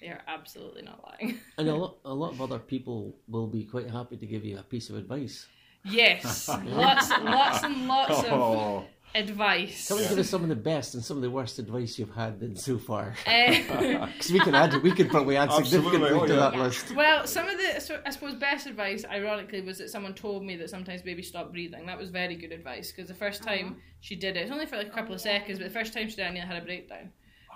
They 0.01 0.07
are 0.07 0.21
absolutely 0.27 0.81
not 0.81 0.99
lying. 1.07 1.39
And 1.57 1.69
a 1.69 1.75
lot, 1.75 1.97
a 2.03 2.13
lot 2.13 2.33
of 2.33 2.41
other 2.41 2.59
people 2.59 3.15
will 3.29 3.47
be 3.47 3.63
quite 3.63 3.89
happy 3.89 4.17
to 4.17 4.25
give 4.25 4.43
you 4.43 4.57
a 4.57 4.63
piece 4.63 4.89
of 4.89 4.97
advice. 4.97 5.47
Yes, 5.85 6.47
lots, 6.65 7.09
lots 7.09 7.63
and 7.63 7.87
lots 7.87 8.19
of 8.19 8.33
Oh, 8.33 8.85
advice. 9.15 9.87
Come 9.87 9.99
and 9.99 10.09
give 10.09 10.19
us 10.19 10.29
some 10.29 10.43
of 10.43 10.49
the 10.49 10.55
best 10.55 10.93
and 10.93 11.03
some 11.03 11.17
of 11.17 11.23
the 11.23 11.29
worst 11.29 11.57
advice 11.57 11.97
you've 11.97 12.13
had 12.13 12.39
then 12.39 12.55
so 12.55 12.77
far. 12.77 13.15
Uh, 13.25 14.05
Because 14.07 14.31
we 14.31 14.39
can 14.39 14.53
add, 14.53 14.81
we 14.83 14.91
could 14.91 15.09
probably 15.09 15.37
add 15.37 15.49
Absolutely, 15.49 15.69
significantly 15.69 16.09
oh, 16.11 16.25
to 16.27 16.33
yeah. 16.33 16.39
that 16.39 16.55
list. 16.55 16.95
Well, 16.95 17.25
some 17.25 17.47
of 17.47 17.57
the, 17.57 17.79
so 17.79 18.01
I 18.05 18.09
suppose, 18.09 18.35
best 18.35 18.67
advice, 18.67 19.05
ironically, 19.05 19.61
was 19.61 19.77
that 19.79 19.89
someone 19.89 20.13
told 20.13 20.43
me 20.43 20.55
that 20.57 20.69
sometimes 20.69 21.01
babies 21.01 21.27
stop 21.27 21.51
breathing. 21.51 21.85
That 21.85 21.97
was 21.97 22.09
very 22.09 22.35
good 22.35 22.51
advice 22.51 22.91
because 22.91 23.07
the 23.07 23.15
first 23.15 23.43
time 23.43 23.77
she 24.01 24.15
did 24.15 24.35
it, 24.37 24.41
it 24.41 24.43
was 24.43 24.51
only 24.51 24.65
for 24.65 24.77
like 24.77 24.87
a 24.87 24.91
couple 24.91 25.13
of 25.13 25.21
seconds, 25.21 25.59
but 25.59 25.65
the 25.65 25.73
first 25.73 25.93
time 25.93 26.09
she 26.09 26.15
did 26.17 26.23
it, 26.23 26.27
I 26.27 26.31
nearly 26.31 26.47
had 26.47 26.61
a 26.61 26.65
breakdown 26.65 27.11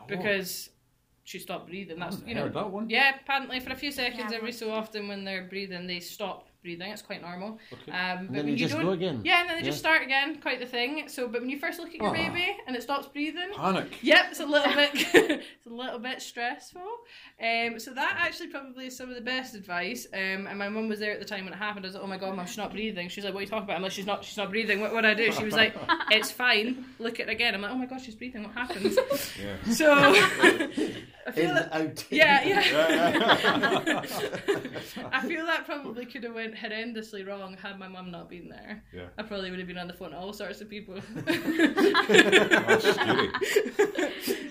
because 0.07 0.69
she 1.23 1.39
stopped 1.39 1.67
breathing. 1.67 1.99
That's 1.99 2.21
you 2.25 2.33
know, 2.35 2.43
heard 2.43 2.53
that 2.55 2.71
one. 2.71 2.89
yeah. 2.89 3.15
Apparently, 3.21 3.59
for 3.59 3.71
a 3.71 3.75
few 3.75 3.91
seconds 3.91 4.31
Yeah, 4.31 4.37
every 4.37 4.51
so 4.51 4.71
often 4.71 5.07
when 5.07 5.23
they're 5.23 5.43
breathing, 5.43 5.87
they 5.87 5.99
stop 5.99 6.48
breathing. 6.61 6.91
It's 6.91 7.01
quite 7.01 7.21
normal. 7.21 7.57
Okay. 7.71 7.91
Um, 7.91 8.27
but 8.27 8.33
then 8.35 8.45
when 8.45 8.47
you 8.49 8.55
just 8.57 8.73
don't, 8.73 8.83
go 8.83 8.91
again. 8.91 9.21
Yeah, 9.23 9.41
and 9.41 9.49
then 9.49 9.57
they 9.57 9.63
just 9.63 9.79
start 9.79 10.01
again. 10.03 10.39
Quite 10.41 10.59
the 10.59 10.65
thing. 10.65 11.07
So, 11.07 11.27
but 11.27 11.41
when 11.41 11.49
you 11.49 11.57
first 11.59 11.79
look 11.79 11.89
at 11.89 11.95
your 11.95 12.09
Ah. 12.09 12.13
baby 12.13 12.55
and 12.67 12.75
it 12.75 12.83
stops 12.83 13.07
breathing, 13.07 13.49
Panic. 13.55 13.97
Yep, 14.01 14.25
it's 14.31 14.39
a 14.39 14.45
little 14.45 14.73
bit 14.73 14.89
it's 14.93 15.13
a 15.69 15.73
little 15.73 15.99
bit 15.99 16.21
stressful. 16.21 16.81
Um, 17.41 17.79
so 17.79 17.93
that 17.93 18.17
actually 18.19 18.47
probably 18.47 18.87
is 18.87 18.97
some 18.97 19.09
of 19.09 19.15
the 19.15 19.21
best 19.21 19.55
advice. 19.55 20.07
Um, 20.13 20.47
and 20.47 20.57
my 20.57 20.69
mum 20.69 20.89
was 20.89 20.99
there 20.99 21.11
at 21.11 21.19
the 21.19 21.25
time 21.25 21.45
when 21.45 21.53
it 21.53 21.57
happened. 21.57 21.85
I 21.85 21.87
was 21.89 21.95
like, 21.95 22.03
"Oh 22.03 22.07
my 22.07 22.17
god, 22.17 22.35
mum, 22.35 22.45
she's 22.45 22.57
not 22.57 22.71
breathing." 22.71 23.09
She's 23.09 23.23
like, 23.23 23.33
"What 23.33 23.39
are 23.39 23.43
you 23.43 23.47
talking 23.49 23.63
about?" 23.65 23.75
I'm 23.77 23.81
like, 23.83 23.91
"She's 23.91 24.05
not, 24.05 24.23
she's 24.23 24.37
not 24.37 24.49
breathing. 24.49 24.81
What 24.81 24.93
would 24.93 25.05
I 25.05 25.13
do?" 25.13 25.31
She 25.31 25.43
was 25.43 25.53
like, 25.53 25.75
"It's 26.11 26.31
fine. 26.31 26.85
Look 26.99 27.19
at 27.19 27.27
it 27.29 27.31
again." 27.31 27.53
I'm 27.55 27.61
like, 27.61 27.71
"Oh 27.71 27.77
my 27.77 27.85
god, 27.85 28.01
she's 28.01 28.15
breathing. 28.15 28.43
What 28.43 28.53
happened?" 28.53 28.97
Yeah. 29.39 29.55
So 29.73 29.93
I 29.93 31.31
feel 31.31 31.49
In, 31.49 31.55
that. 31.55 31.73
out. 31.73 32.05
Yeah, 32.09 32.43
yeah. 32.43 32.63
Yeah, 32.65 34.01
I 35.11 35.21
feel 35.27 35.45
that 35.45 35.65
probably 35.65 36.05
could 36.05 36.23
have 36.23 36.33
went 36.33 36.55
horrendously 36.55 37.27
wrong 37.27 37.55
had 37.61 37.77
my 37.77 37.87
mum 37.87 38.09
not 38.09 38.29
been 38.29 38.49
there. 38.49 38.83
Yeah. 38.91 39.05
I 39.17 39.23
probably 39.23 39.49
would 39.51 39.59
have 39.59 39.67
been 39.67 39.77
on 39.77 39.87
the 39.87 39.93
phone 39.93 40.11
to 40.11 40.17
all 40.17 40.33
sorts 40.33 40.61
of 40.61 40.69
people. 40.69 40.99
That's 41.15 42.83
scary. 42.89 43.29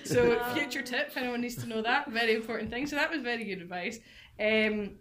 so 0.05 0.39
future 0.53 0.81
tip 0.81 1.09
if 1.09 1.17
anyone 1.19 1.41
needs 1.41 1.55
to 1.57 1.67
know 1.67 1.81
that 1.81 2.09
very 2.11 2.35
important 2.35 2.69
thing. 2.71 2.87
So 2.87 2.95
that 2.95 3.09
was 3.11 3.21
very 3.21 3.43
good 3.43 3.61
advice. 3.61 3.99
Um 4.39 4.91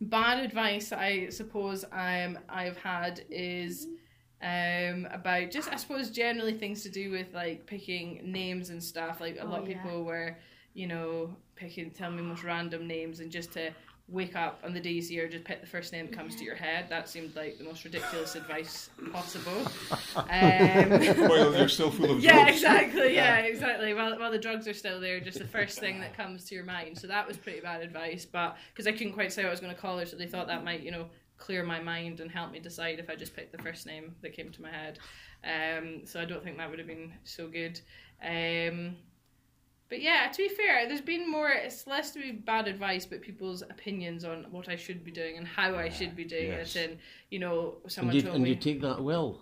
bad 0.00 0.40
advice 0.44 0.92
i 0.92 1.28
suppose 1.28 1.84
um 1.92 2.36
i've 2.48 2.76
had 2.76 3.24
is 3.30 3.86
um 4.42 5.06
about 5.12 5.50
just 5.50 5.72
i 5.72 5.76
suppose 5.76 6.10
generally 6.10 6.52
things 6.52 6.82
to 6.82 6.88
do 6.90 7.10
with 7.10 7.32
like 7.32 7.64
picking 7.66 8.20
names 8.24 8.70
and 8.70 8.82
stuff. 8.82 9.20
Like 9.20 9.36
a 9.36 9.44
Oh, 9.44 9.50
lot 9.50 9.62
of 9.62 9.68
yeah. 9.68 9.80
people 9.82 10.04
were 10.04 10.36
you 10.74 10.86
know 10.86 11.34
picking 11.54 11.90
telling 11.90 12.16
me 12.16 12.22
most 12.22 12.42
random 12.42 12.86
names 12.86 13.20
and 13.20 13.30
just 13.30 13.52
to 13.52 13.70
wake 14.06 14.36
up 14.36 14.60
on 14.62 14.74
the 14.74 14.80
day 14.80 14.90
you 14.90 15.00
see 15.02 15.16
her, 15.16 15.26
just 15.26 15.44
pick 15.44 15.62
the 15.62 15.66
first 15.66 15.90
name 15.92 16.06
that 16.06 16.16
comes 16.16 16.36
to 16.36 16.44
your 16.44 16.54
head. 16.54 16.86
That 16.90 17.08
seemed 17.08 17.34
like 17.34 17.56
the 17.56 17.64
most 17.64 17.84
ridiculous 17.84 18.34
advice 18.34 18.90
possible. 19.12 19.52
Um, 20.16 20.90
While 21.28 21.54
you're 21.56 21.68
still 21.68 21.90
full 21.90 22.10
of 22.12 22.20
yeah, 22.22 22.32
drugs. 22.44 22.50
exactly. 22.56 23.14
Yeah, 23.14 23.38
exactly. 23.38 23.94
While, 23.94 24.18
while 24.18 24.30
the 24.30 24.38
drugs 24.38 24.68
are 24.68 24.74
still 24.74 25.00
there, 25.00 25.20
just 25.20 25.38
the 25.38 25.46
first 25.46 25.78
thing 25.78 26.00
that 26.00 26.16
comes 26.16 26.44
to 26.44 26.54
your 26.54 26.64
mind. 26.64 26.98
So 26.98 27.06
that 27.08 27.26
was 27.26 27.36
pretty 27.36 27.60
bad 27.60 27.82
advice. 27.82 28.24
But 28.24 28.56
because 28.72 28.86
I 28.86 28.92
couldn't 28.92 29.12
quite 29.12 29.32
say 29.32 29.42
what 29.42 29.48
I 29.48 29.50
was 29.50 29.60
going 29.60 29.74
to 29.74 29.80
call 29.80 29.98
her, 29.98 30.06
so 30.06 30.16
they 30.16 30.26
thought 30.26 30.46
that 30.46 30.64
might, 30.64 30.80
you 30.82 30.90
know, 30.90 31.06
clear 31.36 31.64
my 31.64 31.80
mind 31.80 32.20
and 32.20 32.30
help 32.30 32.52
me 32.52 32.60
decide 32.60 32.98
if 32.98 33.10
I 33.10 33.16
just 33.16 33.34
picked 33.34 33.52
the 33.52 33.62
first 33.62 33.86
name 33.86 34.14
that 34.22 34.32
came 34.34 34.50
to 34.52 34.62
my 34.62 34.70
head. 34.70 34.98
Um, 35.44 36.02
so 36.04 36.20
I 36.20 36.24
don't 36.24 36.42
think 36.42 36.58
that 36.58 36.70
would 36.70 36.78
have 36.78 36.88
been 36.88 37.12
so 37.24 37.48
good. 37.48 37.80
Um, 38.22 38.96
but 39.94 40.02
yeah, 40.02 40.26
to 40.26 40.36
be 40.38 40.48
fair, 40.48 40.88
there's 40.88 41.00
been 41.00 41.30
more. 41.30 41.50
It's 41.50 41.86
less 41.86 42.10
to 42.10 42.18
be 42.18 42.32
bad 42.32 42.66
advice, 42.66 43.06
but 43.06 43.22
people's 43.22 43.62
opinions 43.62 44.24
on 44.24 44.44
what 44.50 44.68
I 44.68 44.74
should 44.74 45.04
be 45.04 45.12
doing 45.12 45.36
and 45.36 45.46
how 45.46 45.76
I 45.76 45.88
should 45.88 46.16
be 46.16 46.24
doing 46.24 46.48
yes. 46.48 46.74
it. 46.74 46.90
And 46.90 46.98
you 47.30 47.38
know, 47.38 47.76
And 47.84 47.92
someone 47.92 48.16
you, 48.16 48.22
told 48.22 48.34
and 48.34 48.42
me. 48.42 48.50
you 48.50 48.56
take 48.56 48.80
that 48.80 49.00
well. 49.00 49.40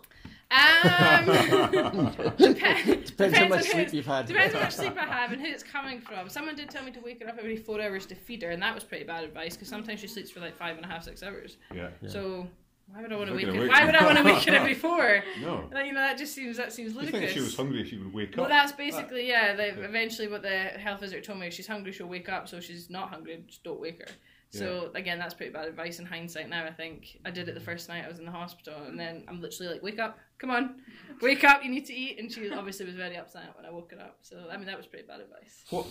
Um, 0.50 1.24
depends, 2.36 3.12
Depends 3.12 3.38
how 3.38 3.48
much 3.48 3.60
on 3.60 3.64
who 3.64 3.72
sleep 3.72 3.94
you've 3.94 4.04
had. 4.04 4.26
Depends 4.26 4.52
how 4.52 4.60
much 4.60 4.74
sleep 4.74 4.94
I 4.98 5.06
have 5.06 5.32
and 5.32 5.40
who 5.40 5.48
it's 5.48 5.62
coming 5.62 6.02
from. 6.02 6.28
Someone 6.28 6.54
did 6.54 6.68
tell 6.68 6.84
me 6.84 6.92
to 6.92 7.00
wake 7.00 7.22
her 7.22 7.30
up 7.30 7.38
every 7.38 7.56
four 7.56 7.80
hours 7.80 8.04
to 8.04 8.14
feed 8.14 8.42
her, 8.42 8.50
and 8.50 8.60
that 8.62 8.74
was 8.74 8.84
pretty 8.84 9.04
bad 9.04 9.24
advice 9.24 9.54
because 9.56 9.68
sometimes 9.68 10.00
she 10.00 10.06
sleeps 10.06 10.30
for 10.30 10.40
like 10.40 10.54
five 10.58 10.76
and 10.76 10.84
a 10.84 10.88
half, 10.88 11.04
six 11.04 11.22
hours. 11.22 11.56
Yeah. 11.74 11.88
So 12.06 12.46
why 12.92 13.02
would 13.02 13.12
I 13.12 13.16
want 13.16 13.28
to 13.30 13.34
wake 13.36 13.46
wake 13.46 13.70
Why 13.70 13.84
would 13.86 13.94
I 13.94 14.04
want 14.04 14.18
to 14.18 14.24
wake 14.24 14.42
her 14.44 14.52
every 14.54 14.74
four? 14.74 15.22
No. 15.40 15.68
You 15.84 15.92
know, 15.92 16.00
that 16.00 16.18
just 16.18 16.34
seems 16.34 16.56
that 16.58 16.72
seems 16.72 16.92
You 16.92 17.00
ludicrous. 17.00 17.20
think 17.20 17.24
if 17.30 17.32
she 17.34 17.40
was 17.40 17.56
hungry, 17.56 17.84
she 17.88 17.98
would 17.98 18.12
wake 18.12 18.36
Well, 18.36 18.44
up. 18.44 18.50
Well, 18.50 18.58
that's 18.60 18.72
basically 18.72 19.28
yeah. 19.28 19.54
They, 19.54 19.70
eventually, 19.70 20.28
what 20.28 20.42
the 20.42 20.50
health 20.58 21.00
visitor 21.00 21.20
told 21.22 21.38
me, 21.40 21.46
if 21.46 21.54
she's 21.54 21.66
hungry, 21.66 21.92
she'll 21.92 22.06
wake 22.06 22.28
up. 22.28 22.48
So 22.48 22.58
if 22.58 22.64
she's 22.64 22.90
not 22.90 23.08
hungry, 23.10 23.42
just 23.46 23.64
don't 23.64 23.80
wake 23.80 24.00
her. 24.00 24.12
So 24.54 24.90
again, 24.94 25.18
that's 25.18 25.32
pretty 25.32 25.50
bad 25.50 25.66
advice 25.66 25.98
in 25.98 26.04
hindsight. 26.04 26.50
Now 26.50 26.66
I 26.66 26.70
think 26.72 27.18
I 27.24 27.30
did 27.30 27.48
it 27.48 27.54
the 27.54 27.60
first 27.60 27.88
night 27.88 28.04
I 28.04 28.08
was 28.08 28.18
in 28.18 28.26
the 28.26 28.30
hospital, 28.30 28.74
and 28.86 29.00
then 29.00 29.24
I'm 29.26 29.40
literally 29.40 29.72
like, 29.72 29.82
"Wake 29.82 29.98
up, 29.98 30.18
come 30.42 30.50
on, 30.50 30.74
wake 31.22 31.44
up, 31.44 31.62
you 31.64 31.70
need 31.70 31.86
to 31.86 31.94
eat." 31.94 32.18
And 32.18 32.30
she 32.30 32.50
obviously 32.50 32.84
was 32.84 32.96
very 32.96 33.16
upset 33.16 33.56
when 33.56 33.64
I 33.64 33.70
woke 33.70 33.92
her 33.92 34.00
up. 34.00 34.18
So 34.22 34.36
I 34.50 34.56
mean, 34.58 34.66
that 34.66 34.76
was 34.76 34.86
pretty 34.86 35.06
bad 35.06 35.20
advice. 35.20 35.64
What, 35.70 35.86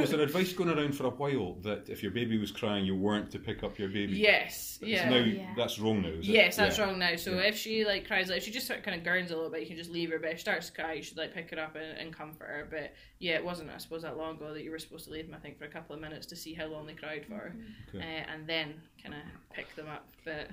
was 0.00 0.10
there 0.10 0.20
advice 0.20 0.52
going 0.54 0.70
around 0.70 0.94
for 0.96 1.04
a 1.06 1.10
while 1.10 1.54
that 1.62 1.88
if 1.88 2.02
your 2.02 2.10
baby 2.12 2.38
was 2.38 2.50
crying, 2.50 2.84
you 2.86 2.96
weren't 2.96 3.30
to 3.32 3.38
pick 3.38 3.62
up 3.62 3.78
your 3.78 3.88
baby? 3.90 4.14
Yes, 4.16 4.78
It's 4.80 4.90
yeah. 4.90 5.08
Now 5.10 5.16
Yeah. 5.18 5.54
that's 5.56 5.78
wrong 5.78 6.02
now. 6.02 6.08
Is 6.08 6.28
it? 6.28 6.32
Yes, 6.32 6.56
that's 6.56 6.78
Yeah. 6.78 6.84
wrong 6.86 6.98
now. 6.98 7.14
So 7.16 7.32
Yeah. 7.34 7.42
if 7.50 7.56
she 7.56 7.84
like 7.84 8.06
cries, 8.06 8.28
like 8.30 8.38
if 8.38 8.44
she 8.44 8.50
just 8.50 8.66
sort 8.66 8.78
of 8.78 8.84
kind 8.84 8.98
of 8.98 9.06
gurns 9.06 9.30
a 9.30 9.36
little 9.36 9.50
bit, 9.50 9.60
you 9.60 9.66
can 9.66 9.76
just 9.76 9.90
leave 9.90 10.10
her. 10.10 10.18
But 10.18 10.30
if 10.32 10.38
she 10.38 10.42
starts 10.42 10.70
to 10.70 10.72
cry, 10.72 10.94
you 10.94 11.02
should 11.02 11.18
like 11.18 11.34
pick 11.34 11.50
her 11.50 11.60
up 11.60 11.76
and, 11.76 11.98
and 11.98 12.12
comfort 12.16 12.46
her. 12.46 12.66
But 12.70 12.94
yeah, 13.18 13.34
it 13.34 13.44
wasn't 13.44 13.70
I 13.70 13.78
suppose 13.78 14.02
that 14.02 14.16
long 14.16 14.36
ago 14.36 14.54
that 14.54 14.62
you 14.64 14.70
were 14.70 14.78
supposed 14.78 15.04
to 15.06 15.10
leave 15.12 15.26
them. 15.26 15.34
I 15.34 15.38
think 15.38 15.58
for 15.58 15.66
a 15.66 15.68
couple 15.76 15.94
of 15.94 16.00
minutes 16.00 16.26
to 16.26 16.36
see 16.36 16.54
how 16.54 16.66
long 16.66 16.86
they 16.86 16.94
cried 16.94 17.26
for, 17.26 17.54
Okay. 17.94 17.98
uh, 17.98 18.32
and 18.32 18.46
then 18.46 18.80
kind 19.02 19.14
of 19.14 19.20
pick 19.54 19.74
them 19.76 19.88
up. 19.88 20.06
But 20.24 20.48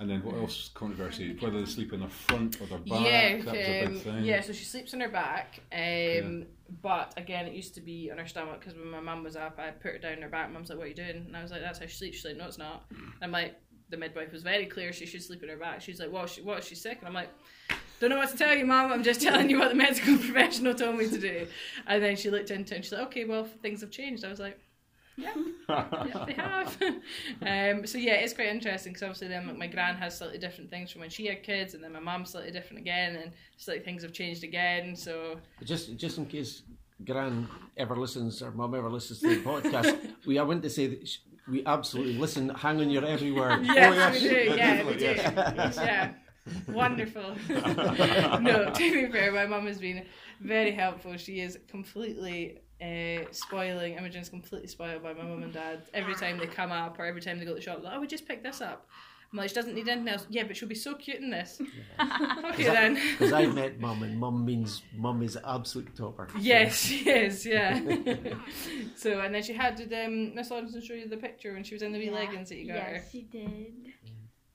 And 0.00 0.08
then 0.08 0.22
what 0.22 0.36
else 0.36 0.70
controversy? 0.74 1.36
Whether 1.40 1.58
they 1.60 1.66
sleep 1.66 1.92
on 1.92 2.00
their 2.00 2.08
front 2.08 2.60
or 2.60 2.66
their 2.66 2.78
back. 2.78 3.00
yeah, 3.00 3.36
that 3.38 3.44
was 3.46 3.46
a 3.46 3.86
big 3.86 4.00
thing. 4.02 4.24
yeah. 4.24 4.40
So 4.40 4.52
she 4.52 4.64
sleeps 4.64 4.94
on 4.94 5.00
her 5.00 5.08
back. 5.08 5.60
Um, 5.72 6.46
But 6.82 7.14
again, 7.16 7.46
it 7.46 7.54
used 7.54 7.74
to 7.74 7.80
be 7.80 8.10
on 8.10 8.18
her 8.18 8.26
stomach 8.26 8.60
because 8.60 8.74
when 8.78 8.90
my 8.90 9.00
mum 9.00 9.24
was 9.24 9.34
up, 9.36 9.58
I 9.58 9.70
put 9.70 9.92
her 9.92 9.98
down 9.98 10.16
on 10.16 10.22
her 10.22 10.28
back. 10.28 10.52
Mum's 10.52 10.68
like, 10.68 10.78
"What 10.78 10.84
are 10.84 10.88
you 10.90 10.94
doing?" 10.94 11.24
And 11.26 11.36
I 11.36 11.42
was 11.42 11.50
like, 11.50 11.62
"That's 11.62 11.78
how 11.80 11.86
she 11.86 11.96
sleeps." 11.96 12.16
She's 12.18 12.26
like, 12.26 12.36
"No, 12.36 12.46
it's 12.46 12.58
not." 12.58 12.84
And 12.90 13.00
I'm 13.22 13.32
like, 13.32 13.58
"The 13.88 13.96
midwife 13.96 14.30
was 14.32 14.42
very 14.42 14.66
clear. 14.66 14.92
She 14.92 15.06
should 15.06 15.22
sleep 15.22 15.42
on 15.42 15.48
her 15.48 15.56
back." 15.56 15.80
She's 15.80 15.98
like, 15.98 16.12
"What? 16.12 16.28
She, 16.30 16.42
what? 16.42 16.62
She's 16.62 16.80
sick?" 16.80 16.98
And 16.98 17.08
I'm 17.08 17.14
like. 17.14 17.30
Don't 18.00 18.10
know 18.10 18.16
what 18.18 18.28
to 18.30 18.36
tell 18.36 18.54
you, 18.54 18.64
Mum. 18.64 18.92
I'm 18.92 19.02
just 19.02 19.20
telling 19.20 19.50
you 19.50 19.58
what 19.58 19.70
the 19.70 19.74
medical 19.74 20.16
professional 20.18 20.72
told 20.72 20.96
me 20.98 21.08
to 21.08 21.18
do. 21.18 21.48
And 21.88 22.00
then 22.00 22.14
she 22.14 22.30
looked 22.30 22.52
into 22.52 22.72
it 22.74 22.76
and 22.76 22.84
she's 22.84 22.92
like, 22.92 23.08
okay, 23.08 23.24
well, 23.24 23.42
things 23.60 23.80
have 23.80 23.90
changed. 23.90 24.24
I 24.24 24.28
was 24.28 24.38
like, 24.38 24.56
yeah, 25.18 25.34
yeah, 25.68 26.24
they 26.26 26.32
have. 26.34 26.78
um, 27.42 27.86
so 27.86 27.98
yeah, 27.98 28.14
it's 28.14 28.32
quite 28.32 28.48
interesting 28.48 28.92
because 28.92 29.02
obviously 29.02 29.28
then 29.28 29.46
like, 29.48 29.58
my 29.58 29.66
gran 29.66 29.96
has 29.96 30.16
slightly 30.16 30.38
different 30.38 30.70
things 30.70 30.90
from 30.90 31.00
when 31.02 31.10
she 31.10 31.26
had 31.26 31.42
kids, 31.42 31.74
and 31.74 31.82
then 31.82 31.92
my 31.92 32.00
mum's 32.00 32.30
slightly 32.30 32.50
different 32.52 32.78
again, 32.78 33.16
and 33.16 33.32
it's 33.54 33.68
like 33.68 33.84
things 33.84 34.02
have 34.02 34.12
changed 34.12 34.44
again. 34.44 34.94
So 34.96 35.36
Just 35.64 35.96
just 35.96 36.18
in 36.18 36.26
case 36.26 36.62
Gran 37.04 37.46
ever 37.76 37.96
listens 37.96 38.42
or 38.42 38.50
Mum 38.52 38.74
ever 38.74 38.90
listens 38.90 39.20
to 39.20 39.28
the 39.28 39.40
podcast, 39.42 39.96
we 40.26 40.38
I 40.38 40.42
want 40.42 40.62
to 40.62 40.70
say 40.70 40.86
that 40.88 41.06
sh- 41.08 41.18
we 41.48 41.64
absolutely 41.64 42.14
listen, 42.18 42.48
hang 42.50 42.80
on 42.80 42.90
your 42.90 43.04
every 43.04 43.32
word. 43.32 43.64
yes, 43.64 43.94
yes, 43.94 44.22
we 44.22 44.28
do. 44.28 44.34
yeah, 44.34 44.54
Yeah, 44.56 44.86
we 44.86 44.92
do. 44.96 45.04
yes. 45.04 45.76
Yeah, 45.76 46.12
wonderful. 46.68 47.36
no, 47.48 48.70
to 48.74 48.92
be 48.92 49.10
fair, 49.12 49.32
my 49.32 49.46
mum 49.46 49.66
has 49.66 49.78
been 49.78 50.04
very 50.40 50.72
helpful. 50.72 51.16
She 51.16 51.40
is 51.40 51.58
completely. 51.68 52.58
Uh, 52.80 53.24
spoiling 53.32 53.94
Imogen's 53.94 54.28
completely 54.28 54.68
spoiled 54.68 55.02
by 55.02 55.12
my 55.12 55.24
mum 55.24 55.42
and 55.42 55.52
dad. 55.52 55.82
Every 55.92 56.14
time 56.14 56.38
they 56.38 56.46
come 56.46 56.70
up 56.70 56.98
or 56.98 57.04
every 57.04 57.20
time 57.20 57.38
they 57.38 57.44
go 57.44 57.50
to 57.50 57.56
the 57.56 57.60
shop, 57.60 57.82
like, 57.82 57.94
oh, 57.96 58.00
we 58.00 58.06
just 58.06 58.26
picked 58.26 58.44
this 58.44 58.60
up. 58.60 58.86
I'm 59.30 59.38
like, 59.38 59.50
she 59.50 59.54
doesn't 59.54 59.74
need 59.74 59.88
anything 59.88 60.08
else. 60.08 60.26
Yeah, 60.30 60.44
but 60.44 60.56
she'll 60.56 60.68
be 60.68 60.74
so 60.74 60.94
cute 60.94 61.18
in 61.18 61.28
this. 61.28 61.60
okay 62.00 62.64
then. 62.64 62.94
Because 62.94 63.32
I've 63.34 63.54
met 63.54 63.78
Mum 63.78 64.02
and 64.02 64.18
Mum 64.18 64.44
means 64.44 64.82
Mum 64.96 65.22
is 65.22 65.36
absolute 65.46 65.94
topper. 65.94 66.28
Yes, 66.38 66.78
she 66.78 67.10
is. 67.10 67.44
Yeah. 67.44 67.78
so 68.96 69.20
and 69.20 69.34
then 69.34 69.42
she 69.42 69.52
had 69.52 69.74
did 69.74 69.92
um, 69.92 70.34
Miss 70.34 70.48
Lawrenson 70.48 70.82
show 70.82 70.94
you 70.94 71.08
the 71.08 71.18
picture 71.18 71.52
when 71.52 71.62
she 71.62 71.74
was 71.74 71.82
in 71.82 71.92
the 71.92 71.98
wee 71.98 72.10
leggings 72.10 72.48
that 72.48 72.56
you 72.56 72.68
got 72.68 72.76
yes, 72.76 73.02
her. 73.02 73.08
she 73.12 73.22
did. 73.22 73.74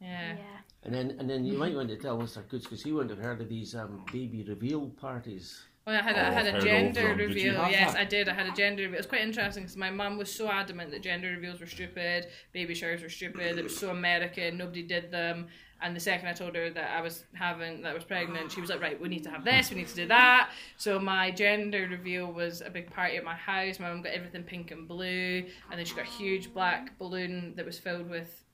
Yeah. 0.01 0.35
Yeah. 0.37 0.37
And 0.81 0.93
then 0.93 1.15
and 1.19 1.29
then 1.29 1.45
you 1.45 1.55
might 1.55 1.75
want 1.75 1.89
to 1.89 1.97
tell 1.97 2.17
Mr. 2.17 2.47
Coots 2.49 2.65
because 2.65 2.81
he 2.81 2.91
wouldn't 2.91 3.11
have 3.11 3.23
heard 3.23 3.41
of 3.41 3.49
these 3.49 3.75
um, 3.75 4.03
baby 4.11 4.43
reveal 4.43 4.89
parties. 4.89 5.61
Well, 5.85 5.99
I 5.99 6.01
had, 6.01 6.15
Oh, 6.15 6.19
a 6.19 6.27
I 6.27 6.31
had 6.31 6.47
a 6.47 6.57
oh, 6.57 6.61
gender 6.61 7.01
all. 7.09 7.15
Did 7.15 7.27
reveal. 7.27 7.53
Yes, 7.69 7.93
that? 7.93 7.99
I 7.99 8.05
did. 8.05 8.29
I 8.29 8.33
had 8.33 8.47
a 8.47 8.51
gender 8.51 8.83
reveal. 8.83 8.95
It 8.95 8.99
was 8.99 9.05
quite 9.05 9.21
interesting 9.21 9.63
because 9.63 9.75
my 9.75 9.89
mum 9.91 10.17
was 10.17 10.33
so 10.33 10.49
adamant 10.49 10.91
that 10.91 11.01
gender 11.01 11.29
reveals 11.29 11.59
were 11.59 11.67
stupid, 11.67 12.27
baby 12.53 12.73
showers 12.73 13.01
were 13.01 13.09
stupid. 13.09 13.57
It 13.57 13.63
was 13.63 13.77
so 13.77 13.89
American. 13.89 14.57
Nobody 14.57 14.83
did 14.83 15.11
them. 15.11 15.47
And 15.81 15.93
the 15.93 15.99
second 15.99 16.29
I 16.29 16.33
told 16.33 16.55
her 16.55 16.69
that 16.69 16.91
I 16.91 17.01
was 17.01 17.25
having, 17.33 17.81
that 17.81 17.89
I 17.89 17.93
was 17.93 18.05
pregnant, 18.05 18.53
she 18.53 18.61
was 18.61 18.69
like, 18.69 18.79
right, 18.79 18.99
we 18.99 19.09
need 19.09 19.23
to 19.23 19.29
have 19.29 19.43
this, 19.43 19.69
we 19.69 19.75
need 19.75 19.89
to 19.89 19.95
do 19.95 20.07
that. 20.07 20.51
So 20.77 20.97
my 20.97 21.29
gender 21.31 21.85
reveal 21.91 22.31
was 22.31 22.61
a 22.61 22.69
big 22.69 22.89
party 22.89 23.17
at 23.17 23.25
my 23.25 23.35
house. 23.35 23.79
My 23.79 23.89
mum 23.89 24.01
got 24.01 24.13
everything 24.13 24.43
pink 24.43 24.71
and 24.71 24.87
blue, 24.87 25.43
and 25.69 25.77
then 25.77 25.85
she 25.85 25.93
got 25.93 26.05
a 26.05 26.09
huge 26.09 26.53
black 26.53 26.97
balloon 26.97 27.53
that 27.57 27.65
was 27.65 27.77
filled 27.77 28.09
with 28.09 28.45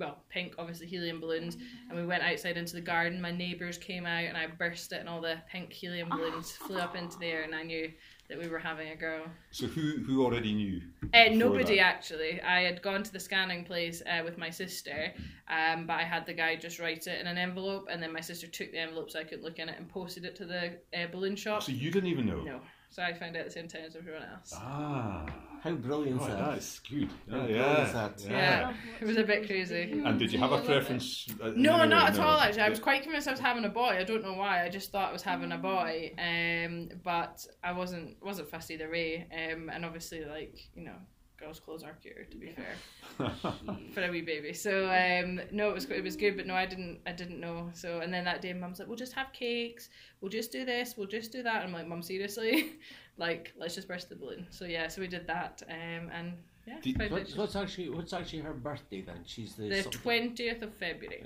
well, 0.00 0.24
pink, 0.30 0.54
obviously 0.58 0.86
helium 0.86 1.20
balloons, 1.20 1.56
and 1.88 1.96
we 1.96 2.06
went 2.06 2.22
outside 2.22 2.56
into 2.56 2.74
the 2.74 2.80
garden. 2.80 3.20
My 3.20 3.30
neighbours 3.30 3.76
came 3.78 4.06
out, 4.06 4.24
and 4.24 4.36
I 4.36 4.46
burst 4.46 4.92
it, 4.92 5.00
and 5.00 5.08
all 5.08 5.20
the 5.20 5.36
pink 5.48 5.72
helium 5.72 6.08
balloons 6.08 6.50
flew 6.66 6.78
up 6.78 6.96
into 6.96 7.18
the 7.18 7.26
air, 7.26 7.42
and 7.42 7.54
I 7.54 7.62
knew 7.62 7.92
that 8.28 8.38
we 8.38 8.48
were 8.48 8.58
having 8.58 8.88
a 8.88 8.96
girl. 8.96 9.24
So 9.50 9.66
who 9.66 9.98
who 9.98 10.24
already 10.24 10.54
knew? 10.54 10.80
Uh, 11.12 11.32
nobody 11.32 11.76
that? 11.76 11.82
actually. 11.82 12.40
I 12.40 12.62
had 12.62 12.80
gone 12.80 13.02
to 13.02 13.12
the 13.12 13.20
scanning 13.20 13.64
place 13.64 14.02
uh, 14.06 14.22
with 14.24 14.38
my 14.38 14.50
sister, 14.50 15.12
um, 15.48 15.86
but 15.86 15.94
I 15.94 16.04
had 16.04 16.24
the 16.26 16.34
guy 16.34 16.56
just 16.56 16.78
write 16.78 17.06
it 17.06 17.20
in 17.20 17.26
an 17.26 17.36
envelope, 17.36 17.88
and 17.90 18.02
then 18.02 18.12
my 18.12 18.20
sister 18.20 18.46
took 18.46 18.72
the 18.72 18.78
envelope 18.78 19.10
so 19.10 19.20
I 19.20 19.24
couldn't 19.24 19.44
look 19.44 19.58
in 19.58 19.68
it 19.68 19.76
and 19.78 19.88
posted 19.88 20.24
it 20.24 20.34
to 20.36 20.46
the 20.46 20.78
uh, 20.96 21.06
balloon 21.12 21.36
shop. 21.36 21.62
So 21.62 21.72
you 21.72 21.90
didn't 21.90 22.08
even 22.08 22.26
know? 22.26 22.40
No, 22.40 22.60
so 22.90 23.02
I 23.02 23.12
found 23.14 23.36
out 23.36 23.40
at 23.40 23.46
the 23.46 23.52
same 23.52 23.68
time 23.68 23.82
as 23.86 23.96
everyone 23.96 24.22
else. 24.22 24.52
Ah. 24.56 25.26
How 25.62 25.72
brilliant 25.72 26.20
Oh, 26.22 26.24
is 26.24 26.30
that? 26.30 26.38
that's 26.52 26.78
good. 26.80 27.10
How 27.30 27.36
Yeah, 27.36 27.44
is 27.44 27.48
yeah. 27.50 27.92
that? 27.92 28.24
Yeah, 28.30 28.74
it 28.98 29.04
was 29.06 29.18
a 29.18 29.24
bit 29.24 29.46
crazy. 29.46 30.00
And 30.04 30.18
did 30.18 30.32
you 30.32 30.38
have 30.38 30.52
a 30.52 30.60
preference? 30.62 31.26
uh, 31.42 31.52
No, 31.54 31.84
not 31.84 32.10
at 32.10 32.16
No. 32.16 32.22
all. 32.22 32.40
Actually, 32.40 32.62
I 32.62 32.68
was 32.70 32.78
quite 32.80 33.02
convinced 33.02 33.28
I 33.28 33.32
was 33.32 33.40
having 33.40 33.66
a 33.66 33.68
boy. 33.68 33.90
I 33.98 34.04
don't 34.04 34.22
know 34.22 34.32
why. 34.32 34.64
I 34.64 34.70
just 34.70 34.90
thought 34.90 35.10
I 35.10 35.12
was 35.12 35.22
having 35.22 35.52
a 35.52 35.58
boy, 35.58 36.12
um, 36.18 36.88
but 37.04 37.46
I 37.62 37.72
wasn't. 37.72 38.16
wasn't 38.22 38.48
fussed 38.50 38.70
either 38.70 38.90
way. 38.90 39.26
Um, 39.30 39.68
and 39.68 39.84
obviously, 39.84 40.24
like 40.24 40.56
you 40.74 40.84
know, 40.84 40.96
girls' 41.40 41.58
clothes 41.60 41.82
are 41.82 41.94
cuter. 42.02 42.24
To 42.30 42.36
be 42.36 42.52
fair, 42.52 43.30
for 43.94 44.02
a 44.04 44.10
wee 44.10 44.20
baby. 44.20 44.52
So 44.52 44.86
um, 44.88 45.40
no, 45.50 45.70
it 45.70 45.74
was 45.74 45.84
it 45.86 46.04
was 46.04 46.16
good, 46.16 46.36
but 46.36 46.46
no, 46.46 46.54
I 46.54 46.66
didn't. 46.66 47.00
I 47.06 47.12
didn't 47.12 47.40
know. 47.40 47.70
So 47.72 48.00
and 48.00 48.12
then 48.12 48.24
that 48.24 48.42
day, 48.42 48.52
Mum's 48.52 48.78
like, 48.78 48.88
"We'll 48.88 48.96
just 48.96 49.14
have 49.14 49.32
cakes. 49.32 49.88
We'll 50.20 50.30
just 50.30 50.52
do 50.52 50.64
this. 50.64 50.94
We'll 50.96 51.08
just 51.08 51.32
do 51.32 51.42
that." 51.42 51.56
And 51.56 51.64
I'm 51.64 51.72
like, 51.72 51.88
"Mum, 51.88 52.02
seriously? 52.02 52.74
like, 53.16 53.52
let's 53.58 53.74
just 53.74 53.88
burst 53.88 54.08
the 54.08 54.16
balloon." 54.16 54.46
So 54.50 54.64
yeah, 54.66 54.88
so 54.88 55.00
we 55.00 55.08
did 55.08 55.26
that. 55.26 55.62
Um, 55.68 56.10
and 56.12 56.34
yeah, 56.66 56.78
Did- 56.82 56.96
quite 56.96 57.10
What's, 57.36 57.56
actually 57.56 57.88
what's 57.88 58.12
actually 58.12 58.40
her 58.40 58.52
birthday 58.52 59.00
then? 59.02 59.20
She's 59.24 59.54
the, 59.54 59.68
the 59.68 59.82
twentieth 59.84 60.62
of 60.62 60.74
February. 60.74 61.24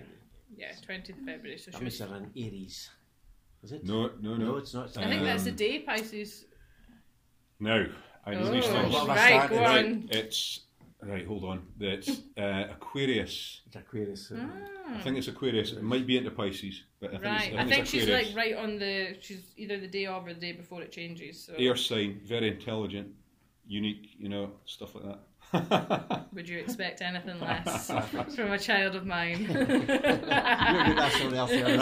Yeah, 0.57 0.73
twentieth 0.85 1.19
of 1.19 1.25
February. 1.25 1.59
So 1.59 1.71
That 1.73 1.79
she 1.79 1.85
must 1.85 2.01
was. 2.01 2.11
an 2.11 2.31
Aries. 2.37 2.91
Is 3.63 3.73
it? 3.73 3.85
No, 3.85 4.11
no, 4.21 4.37
no, 4.37 4.47
no. 4.47 4.57
it's 4.57 4.75
not. 4.75 4.87
It's 4.87 4.97
I 4.99 5.09
think 5.09 5.25
that's 5.25 5.45
the 5.45 5.51
Um, 5.51 5.57
day 5.57 5.79
Pisces. 5.81 6.45
Now, 7.61 7.87
I 8.27 8.35
know 8.35 8.41
Oh, 8.43 8.51
these 8.53 8.67
things. 8.67 8.93
What 8.93 9.09
have 9.09 9.17
I 9.19 9.39
right, 9.39 9.51
go 9.51 9.57
Right, 9.61 9.85
on. 9.87 10.09
it's 10.11 10.61
right. 11.03 11.27
Hold 11.27 11.45
on. 11.45 11.63
It's 11.81 12.09
uh, 12.39 12.65
Aquarius. 12.71 13.61
It's 13.67 13.77
Aquarius. 13.77 14.29
so- 14.29 14.49
I 14.87 14.99
think 15.03 15.17
it's 15.19 15.29
Aquarius. 15.29 15.73
It 15.73 15.83
might 15.83 16.07
be 16.07 16.17
into 16.19 16.31
Pisces, 16.31 16.83
but 17.01 17.09
I 17.11 17.13
think 17.13 17.25
Right, 17.25 17.49
it's, 17.49 17.57
I 17.57 17.61
I 17.63 17.65
think 17.67 17.81
it's 17.81 17.91
she's 17.91 18.03
Aquarius. 18.05 18.29
like 18.29 18.37
right 18.37 18.55
on 18.57 18.79
the. 18.79 19.17
She's 19.21 19.43
either 19.57 19.79
the 19.81 19.89
day 19.89 20.07
of 20.07 20.27
or 20.27 20.35
the 20.35 20.41
day 20.41 20.53
before 20.53 20.83
it 20.83 20.93
changes. 20.93 21.45
So 21.45 21.55
Air 21.59 21.75
sign, 21.77 22.21
very 22.25 22.49
intelligent, 22.49 23.09
unique. 23.67 24.11
You 24.19 24.29
know, 24.29 24.53
stuff 24.67 24.95
like 24.95 25.05
that. 25.05 25.21
would 26.33 26.49
you 26.49 26.59
expect 26.59 27.01
anything 27.03 27.39
less 27.41 27.87
from 28.35 28.53
a 28.53 28.59
child 28.59 28.95
of 28.97 29.07
mine? 29.07 29.43
You're 29.51 29.65
good 29.65 29.91
at 29.91 31.13
somebody 31.13 31.37
else. 31.37 31.51
there. 31.51 31.79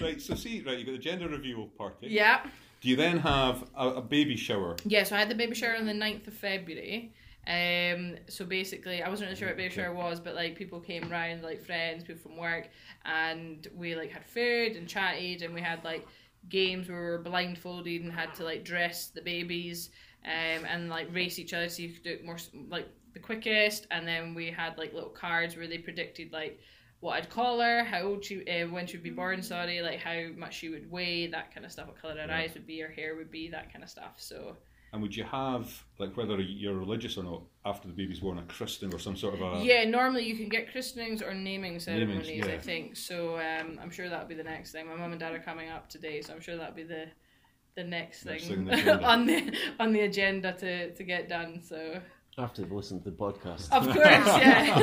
right. 0.00 0.20
So 0.20 0.34
see, 0.34 0.62
right, 0.66 0.78
you 0.78 0.84
got 0.84 0.92
the 0.92 0.98
gender 0.98 1.28
reveal 1.28 1.66
party. 1.78 2.06
Eh? 2.06 2.10
Yeah. 2.10 2.40
Do 2.84 2.90
you 2.90 2.96
then 2.96 3.20
have 3.20 3.64
a, 3.74 3.92
a 3.92 4.02
baby 4.02 4.36
shower? 4.36 4.76
Yeah, 4.84 5.04
so 5.04 5.16
I 5.16 5.18
had 5.18 5.30
the 5.30 5.34
baby 5.34 5.54
shower 5.54 5.74
on 5.74 5.86
the 5.86 5.94
9th 5.94 6.28
of 6.28 6.34
February. 6.34 7.14
Um, 7.46 8.16
so 8.28 8.44
basically, 8.44 9.02
I 9.02 9.08
wasn't 9.08 9.28
really 9.28 9.38
sure 9.38 9.48
what 9.48 9.56
baby 9.56 9.72
shower 9.72 9.94
was, 9.94 10.20
but 10.20 10.34
like 10.34 10.54
people 10.54 10.80
came 10.80 11.08
round, 11.08 11.42
like 11.42 11.64
friends, 11.64 12.04
people 12.04 12.20
from 12.20 12.36
work, 12.36 12.68
and 13.06 13.66
we 13.74 13.94
like 13.94 14.10
had 14.10 14.26
food 14.26 14.76
and 14.76 14.86
chatted, 14.86 15.40
and 15.40 15.54
we 15.54 15.62
had 15.62 15.82
like 15.82 16.06
games 16.50 16.90
where 16.90 17.00
we 17.00 17.06
were 17.06 17.22
blindfolded 17.22 18.02
and 18.02 18.12
had 18.12 18.34
to 18.34 18.44
like 18.44 18.66
dress 18.66 19.06
the 19.06 19.22
babies, 19.22 19.88
um, 20.26 20.66
and 20.66 20.90
like 20.90 21.08
race 21.10 21.38
each 21.38 21.54
other 21.54 21.64
to 21.64 21.70
see 21.70 21.86
who 21.86 21.94
could 21.94 22.02
do 22.02 22.10
it 22.10 22.24
more 22.26 22.36
like 22.68 22.86
the 23.14 23.18
quickest, 23.18 23.86
and 23.92 24.06
then 24.06 24.34
we 24.34 24.50
had 24.50 24.76
like 24.76 24.92
little 24.92 25.08
cards 25.08 25.56
where 25.56 25.66
they 25.66 25.78
predicted 25.78 26.34
like 26.34 26.60
what 27.04 27.16
I'd 27.16 27.28
call 27.28 27.60
her, 27.60 27.84
how 27.84 28.00
old 28.00 28.24
she, 28.24 28.40
uh, 28.48 28.66
when 28.68 28.86
she 28.86 28.96
would 28.96 29.04
be 29.04 29.10
born, 29.10 29.42
sorry, 29.42 29.82
like 29.82 30.00
how 30.00 30.28
much 30.38 30.54
she 30.54 30.70
would 30.70 30.90
weigh, 30.90 31.26
that 31.26 31.52
kind 31.52 31.66
of 31.66 31.70
stuff, 31.70 31.88
what 31.88 32.00
colour 32.00 32.14
her 32.16 32.26
Yeah. 32.26 32.38
eyes 32.38 32.54
would 32.54 32.66
be, 32.66 32.80
her 32.80 32.88
hair 32.88 33.14
would 33.14 33.30
be, 33.30 33.50
that 33.50 33.70
kind 33.70 33.84
of 33.84 33.90
stuff. 33.90 34.14
So. 34.16 34.56
And 34.90 35.02
would 35.02 35.14
you 35.14 35.24
have, 35.24 35.84
like, 35.98 36.16
whether 36.16 36.40
you're 36.40 36.78
religious 36.78 37.18
or 37.18 37.24
not, 37.24 37.42
after 37.66 37.88
the 37.88 37.92
baby's 37.94 38.20
born, 38.20 38.38
a 38.38 38.42
christening 38.44 38.94
or 38.94 38.98
some 38.98 39.16
sort 39.16 39.34
of 39.34 39.42
a. 39.42 39.62
Yeah, 39.62 39.84
normally 39.84 40.24
you 40.24 40.34
can 40.34 40.48
get 40.48 40.72
christenings 40.72 41.20
or 41.20 41.34
naming 41.34 41.78
ceremonies, 41.78 42.46
yeah. 42.46 42.54
I 42.54 42.58
think. 42.58 42.96
So 42.96 43.36
um, 43.36 43.78
I'm 43.82 43.90
sure 43.90 44.08
that'll 44.08 44.26
be 44.26 44.34
the 44.34 44.42
next 44.42 44.72
thing. 44.72 44.86
My 44.86 44.94
mum 44.94 45.10
and 45.10 45.20
dad 45.20 45.34
are 45.34 45.40
coming 45.40 45.68
up 45.68 45.90
today, 45.90 46.22
so 46.22 46.32
I'm 46.32 46.40
sure 46.40 46.56
that'll 46.56 46.74
be 46.74 46.84
the 46.84 47.08
the 47.76 47.84
next, 47.84 48.24
Next 48.24 48.46
thing, 48.46 48.66
thing 48.66 48.84
the 48.86 49.02
on 49.12 49.26
the 49.26 49.52
on 49.80 49.92
the 49.92 50.00
agenda 50.00 50.52
to, 50.52 50.94
to 50.94 51.02
get 51.02 51.28
done. 51.28 51.60
So 51.60 52.00
After 52.36 52.62
they've 52.62 52.72
listened 52.72 53.04
to 53.04 53.10
the 53.10 53.16
podcast. 53.16 53.70
of 53.70 53.84
course, 53.84 53.96
yeah. 54.04 54.80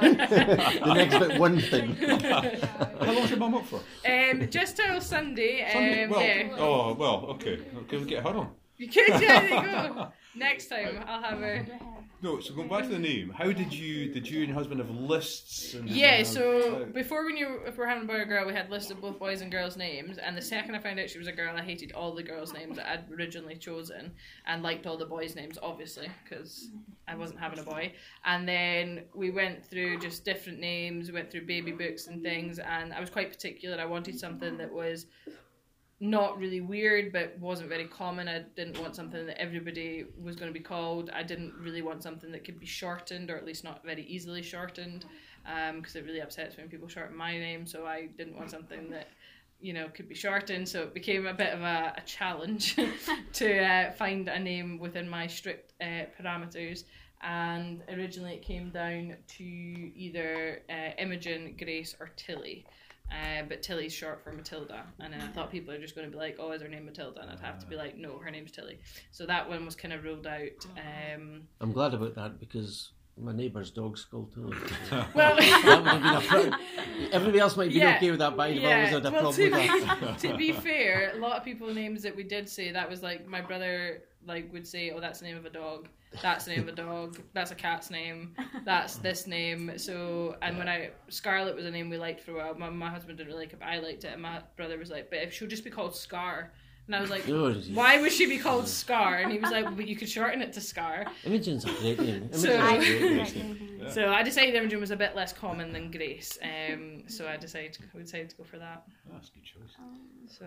the 0.86 0.94
next 0.94 1.18
bit, 1.18 1.38
one 1.38 1.60
thing. 1.60 1.94
How 1.96 3.12
long's 3.12 3.28
your 3.28 3.38
mum 3.38 3.54
up 3.56 3.66
for? 3.66 3.80
um, 4.08 4.48
just 4.48 4.76
till 4.78 5.00
Sunday. 5.02 5.68
Sunday? 5.70 6.04
Um, 6.04 6.10
well, 6.10 6.20
yeah, 6.22 6.56
Oh, 6.58 6.94
well, 6.94 7.26
okay. 7.32 7.60
Can 7.88 8.00
we 8.00 8.06
get 8.06 8.22
her 8.22 8.30
on? 8.30 8.50
You 8.76 8.88
could. 8.88 9.08
Yeah, 9.08 9.40
there 9.40 9.48
you 9.48 9.94
go. 9.94 10.08
Next 10.36 10.66
time 10.66 11.02
I'll 11.06 11.22
have 11.22 11.40
a. 11.42 11.64
No, 12.22 12.40
so 12.40 12.54
going 12.54 12.68
back 12.68 12.84
to 12.84 12.88
the 12.88 12.98
name, 12.98 13.28
how 13.30 13.52
did 13.52 13.72
you 13.72 14.10
did 14.10 14.26
you 14.26 14.38
and 14.38 14.48
your 14.48 14.54
husband 14.56 14.80
have 14.80 14.88
lists? 14.90 15.74
And 15.74 15.88
Yeah, 15.88 16.16
have- 16.16 16.26
so 16.26 16.86
before 16.86 17.26
we 17.26 17.34
knew 17.34 17.60
if 17.66 17.74
we 17.76 17.80
were 17.80 17.86
having 17.86 18.04
a 18.04 18.06
boy 18.06 18.14
or 18.14 18.24
girl, 18.24 18.46
we 18.46 18.54
had 18.54 18.70
lists 18.70 18.90
of 18.90 19.00
both 19.00 19.18
boys 19.18 19.42
and 19.42 19.52
girls' 19.52 19.76
names. 19.76 20.16
And 20.16 20.34
the 20.36 20.40
second 20.42 20.74
I 20.74 20.78
found 20.78 20.98
out 20.98 21.10
she 21.10 21.18
was 21.18 21.28
a 21.28 21.32
girl, 21.32 21.54
I 21.54 21.62
hated 21.62 21.92
all 21.92 22.14
the 22.14 22.22
girls' 22.22 22.54
names 22.54 22.76
that 22.76 22.90
I'd 22.90 23.12
originally 23.12 23.56
chosen 23.56 24.12
and 24.46 24.62
liked 24.62 24.86
all 24.86 24.96
the 24.96 25.04
boys' 25.04 25.36
names, 25.36 25.58
obviously, 25.62 26.08
because 26.24 26.70
I 27.06 27.14
wasn't 27.14 27.40
having 27.40 27.58
a 27.58 27.62
boy. 27.64 27.92
And 28.24 28.48
then 28.48 29.02
we 29.14 29.30
went 29.30 29.64
through 29.66 29.98
just 29.98 30.24
different 30.24 30.58
names, 30.60 31.08
we 31.08 31.14
went 31.14 31.30
through 31.30 31.46
baby 31.46 31.72
books 31.72 32.06
and 32.06 32.22
things, 32.22 32.58
and 32.58 32.94
I 32.94 33.00
was 33.00 33.10
quite 33.10 33.30
particular. 33.30 33.78
I 33.78 33.84
wanted 33.84 34.18
something 34.18 34.56
that 34.56 34.72
was 34.72 35.06
not 36.04 36.38
really 36.38 36.60
weird 36.60 37.12
but 37.12 37.38
wasn't 37.38 37.68
very 37.68 37.86
common. 37.86 38.28
I 38.28 38.44
didn't 38.56 38.78
want 38.78 38.94
something 38.94 39.26
that 39.26 39.40
everybody 39.40 40.04
was 40.22 40.36
going 40.36 40.52
to 40.52 40.58
be 40.58 40.64
called. 40.64 41.10
I 41.10 41.22
didn't 41.22 41.54
really 41.58 41.82
want 41.82 42.02
something 42.02 42.30
that 42.32 42.44
could 42.44 42.60
be 42.60 42.66
shortened 42.66 43.30
or 43.30 43.36
at 43.36 43.46
least 43.46 43.64
not 43.64 43.82
very 43.84 44.02
easily 44.04 44.42
shortened 44.42 45.06
because 45.74 45.96
it 45.96 46.04
really 46.04 46.20
upsets 46.20 46.56
when 46.56 46.68
people 46.68 46.88
shorten 46.88 47.16
my 47.16 47.32
name. 47.38 47.66
So 47.66 47.86
I 47.86 48.08
didn't 48.18 48.36
want 48.36 48.50
something 48.50 48.90
that 48.90 49.08
you 49.60 49.72
know 49.72 49.88
could 49.88 50.08
be 50.08 50.14
shortened. 50.14 50.68
So 50.68 50.82
it 50.82 50.92
became 50.92 51.26
a 51.26 51.32
bit 51.32 51.54
of 51.54 51.62
a, 51.62 51.94
a 51.96 52.02
challenge 52.02 52.76
to 53.34 53.64
uh, 53.64 53.92
find 53.92 54.28
a 54.28 54.38
name 54.38 54.78
within 54.78 55.08
my 55.08 55.26
strict 55.26 55.72
uh, 55.80 56.04
parameters. 56.20 56.84
And 57.22 57.82
originally 57.88 58.34
it 58.34 58.42
came 58.42 58.68
down 58.68 59.16
to 59.38 59.44
either 59.44 60.60
uh, 60.68 60.90
Imogen, 60.98 61.56
Grace, 61.58 61.96
or 61.98 62.10
Tilly. 62.16 62.66
Uh, 63.10 63.42
but 63.48 63.62
Tilly's 63.62 63.92
short 63.92 64.22
for 64.24 64.32
Matilda, 64.32 64.84
and 64.98 65.12
then 65.12 65.20
I 65.20 65.28
thought 65.28 65.50
people 65.50 65.72
are 65.72 65.78
just 65.78 65.94
going 65.94 66.06
to 66.06 66.10
be 66.10 66.18
like, 66.18 66.36
"Oh, 66.38 66.52
is 66.52 66.62
her 66.62 66.68
name 66.68 66.86
Matilda?" 66.86 67.20
And 67.20 67.30
I'd 67.30 67.40
have 67.40 67.58
to 67.60 67.66
be 67.66 67.76
like, 67.76 67.96
"No, 67.96 68.18
her 68.18 68.30
name's 68.30 68.50
Tilly." 68.50 68.78
So 69.12 69.26
that 69.26 69.48
one 69.48 69.64
was 69.64 69.76
kind 69.76 69.92
of 69.92 70.02
ruled 70.02 70.26
out. 70.26 70.66
Um, 70.76 71.42
I'm 71.60 71.72
glad 71.72 71.94
about 71.94 72.14
that 72.16 72.40
because 72.40 72.90
my 73.16 73.32
neighbour's 73.32 73.70
dog's 73.70 74.04
called 74.04 74.32
Tilly. 74.34 74.56
well, 75.14 75.36
that 75.36 75.82
would 75.84 76.02
have 76.02 76.30
been. 76.30 76.54
Everybody 77.12 77.38
else 77.38 77.56
might 77.56 77.68
be 77.68 77.74
Yeah. 77.76 77.96
okay 77.96 78.10
with 78.10 78.18
that, 78.20 78.36
but 78.36 78.50
I've 78.50 78.64
always 78.64 78.88
had 78.88 79.06
a 79.06 79.10
well, 79.10 79.20
problem 79.20 79.34
to, 79.34 79.42
with 79.50 79.86
that. 79.86 80.20
be, 80.20 80.28
to 80.28 80.36
be 80.36 80.52
fair, 80.52 81.12
a 81.14 81.18
lot 81.18 81.36
of 81.36 81.44
people 81.44 81.72
names 81.72 82.02
that 82.02 82.16
we 82.16 82.24
did 82.24 82.48
say 82.48 82.72
that 82.72 82.88
was 82.90 83.02
like 83.02 83.26
my 83.26 83.40
brother 83.40 84.02
like 84.26 84.52
would 84.52 84.66
say, 84.66 84.90
"Oh, 84.90 85.00
that's 85.00 85.20
the 85.20 85.26
name 85.26 85.36
of 85.36 85.44
a 85.44 85.50
dog. 85.50 85.88
That's 86.22 86.44
the 86.44 86.52
name 86.52 86.60
of 86.60 86.68
a 86.68 86.72
dog. 86.72 87.20
That's 87.32 87.50
a 87.50 87.54
cat's 87.54 87.90
name. 87.90 88.34
That's 88.64 88.96
this 88.96 89.26
name." 89.26 89.72
So, 89.78 90.36
and 90.42 90.56
when 90.58 90.68
I 90.68 90.90
Scarlet 91.08 91.54
was 91.54 91.64
a 91.66 91.70
name 91.70 91.90
we 91.90 91.98
liked 91.98 92.20
for 92.20 92.32
a 92.32 92.34
while. 92.36 92.54
My, 92.54 92.70
my 92.70 92.90
husband 92.90 93.18
didn't 93.18 93.28
really 93.32 93.44
like 93.44 93.52
it, 93.52 93.58
but 93.60 93.68
I 93.68 93.78
liked 93.78 94.04
it, 94.04 94.12
and 94.12 94.22
my 94.22 94.40
brother 94.56 94.78
was 94.78 94.90
like, 94.90 95.10
"But 95.10 95.20
if 95.20 95.32
she'll 95.32 95.48
just 95.48 95.64
be 95.64 95.70
called 95.70 95.94
Scar." 95.96 96.52
And 96.86 96.94
I 96.94 97.00
was 97.00 97.08
like, 97.08 97.26
Oh, 97.30 97.50
why 97.72 97.98
would 97.98 98.12
she 98.12 98.26
be 98.26 98.36
called 98.36 98.68
Scar? 98.68 99.16
And 99.16 99.32
he 99.32 99.38
was 99.38 99.50
like, 99.50 99.74
but 99.74 99.88
you 99.88 99.96
could 99.96 100.06
shorten 100.10 100.42
it 100.42 100.52
to 100.52 100.60
Scar. 100.60 101.06
Imogen's 101.24 101.64
a 101.64 101.68
great 101.80 101.98
name. 101.98 102.28
Imogen's 102.30 102.42
So- 102.42 102.62
a 102.62 102.76
great 102.76 103.34
name. 103.36 103.70
Yeah. 103.84 103.90
So 103.90 104.08
I 104.12 104.22
decided 104.22 104.54
Imogen 104.54 104.80
was 104.80 104.90
a 104.90 104.96
bit 104.96 105.16
less 105.16 105.32
common 105.32 105.72
than 105.72 105.90
Grace. 105.90 106.38
Um, 106.42 107.04
so 107.06 107.26
I 107.26 107.38
decided 107.38 107.78
we 107.94 108.02
decided 108.02 108.28
to 108.30 108.36
go 108.36 108.44
for 108.44 108.58
that. 108.58 108.84
That's 109.10 109.28
a 109.28 109.32
good 109.32 109.44
choice. 109.44 109.76
So 110.28 110.44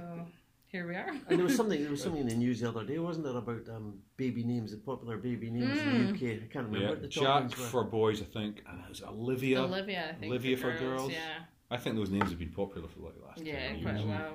here 0.67 0.87
we 0.87 0.95
are. 0.95 1.09
And 1.27 1.37
there 1.39 1.45
was 1.45 1.55
something 1.55 1.81
there 1.81 1.91
was 1.91 2.01
something 2.05 2.21
in 2.21 2.27
the 2.27 2.35
news 2.35 2.59
the 2.61 2.69
other 2.69 2.83
day, 2.83 2.97
wasn't 2.99 3.25
there, 3.25 3.37
about 3.37 3.67
um, 3.69 3.99
baby 4.17 4.43
names, 4.43 4.71
the 4.71 4.77
popular 4.77 5.17
baby 5.17 5.49
names 5.49 5.79
in 5.79 6.03
the 6.03 6.09
UK. 6.13 6.43
I 6.43 6.47
can't 6.51 6.65
remember 6.67 6.79
Yeah, 6.79 6.89
what 6.89 7.01
the 7.01 7.07
top 7.07 7.23
Jack 7.23 7.39
ones 7.41 7.57
were. 7.57 7.65
for 7.65 7.83
boys, 7.83 8.21
I 8.21 8.25
think, 8.25 8.61
and 8.67 8.79
it 8.83 8.89
was 8.89 9.01
Olivia. 9.03 9.61
Olivia, 9.61 10.09
I 10.11 10.13
think. 10.19 10.31
Olivia 10.31 10.57
for 10.57 10.77
girls? 10.77 11.11
Yeah, 11.11 11.39
I 11.71 11.77
think 11.77 11.95
those 11.95 12.09
names 12.09 12.29
have 12.29 12.39
been 12.39 12.51
popular 12.51 12.87
for 12.87 12.99
like 13.01 13.15
the 13.19 13.25
last 13.25 13.41
yeah, 13.43 13.67
10 13.73 13.81
quite 13.81 13.93
years. 13.95 14.05
a 14.05 14.07
while. 14.07 14.33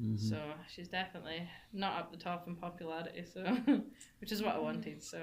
Mhm. 0.00 0.18
So 0.18 0.40
she's 0.74 0.88
definitely 0.88 1.46
not 1.72 1.92
up 1.98 2.10
the 2.10 2.16
top 2.16 2.46
in 2.48 2.56
popularity. 2.56 3.22
So, 3.24 3.44
which 4.20 4.32
is 4.32 4.42
what 4.42 4.54
I 4.54 4.58
wanted. 4.58 5.02
So 5.02 5.20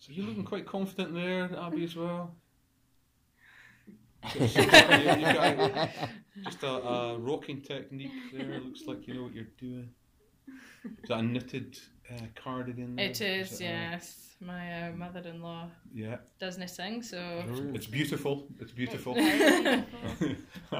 So 0.00 0.12
you're 0.12 0.26
looking 0.26 0.44
quite 0.44 0.66
confident 0.66 1.14
there, 1.14 1.48
Abby, 1.56 1.84
as 1.84 1.94
well. 1.94 2.34
Just 6.44 6.62
a, 6.62 6.68
a 6.68 7.18
rocking 7.18 7.60
technique 7.60 8.12
there. 8.32 8.60
Looks 8.60 8.82
like 8.86 9.06
you 9.06 9.14
know 9.14 9.24
what 9.24 9.34
you're 9.34 9.44
doing. 9.58 9.90
Is 11.02 11.08
that 11.08 11.18
a 11.18 11.22
knitted 11.22 11.78
uh, 12.10 12.20
cardigan? 12.34 12.96
There? 12.96 13.06
it 13.06 13.20
is. 13.20 13.60
it, 13.60 13.64
uh, 13.64 13.68
Yes, 13.68 14.36
my 14.40 14.88
uh, 14.88 14.92
mother-in-law 14.92 15.68
yeah, 15.94 16.16
doesn't 16.38 16.68
sing. 16.68 17.02
So 17.02 17.42
Brilliant. 17.46 17.76
it's 17.76 17.86
beautiful. 17.86 18.46
It's 18.60 18.72
beautiful. 18.72 19.14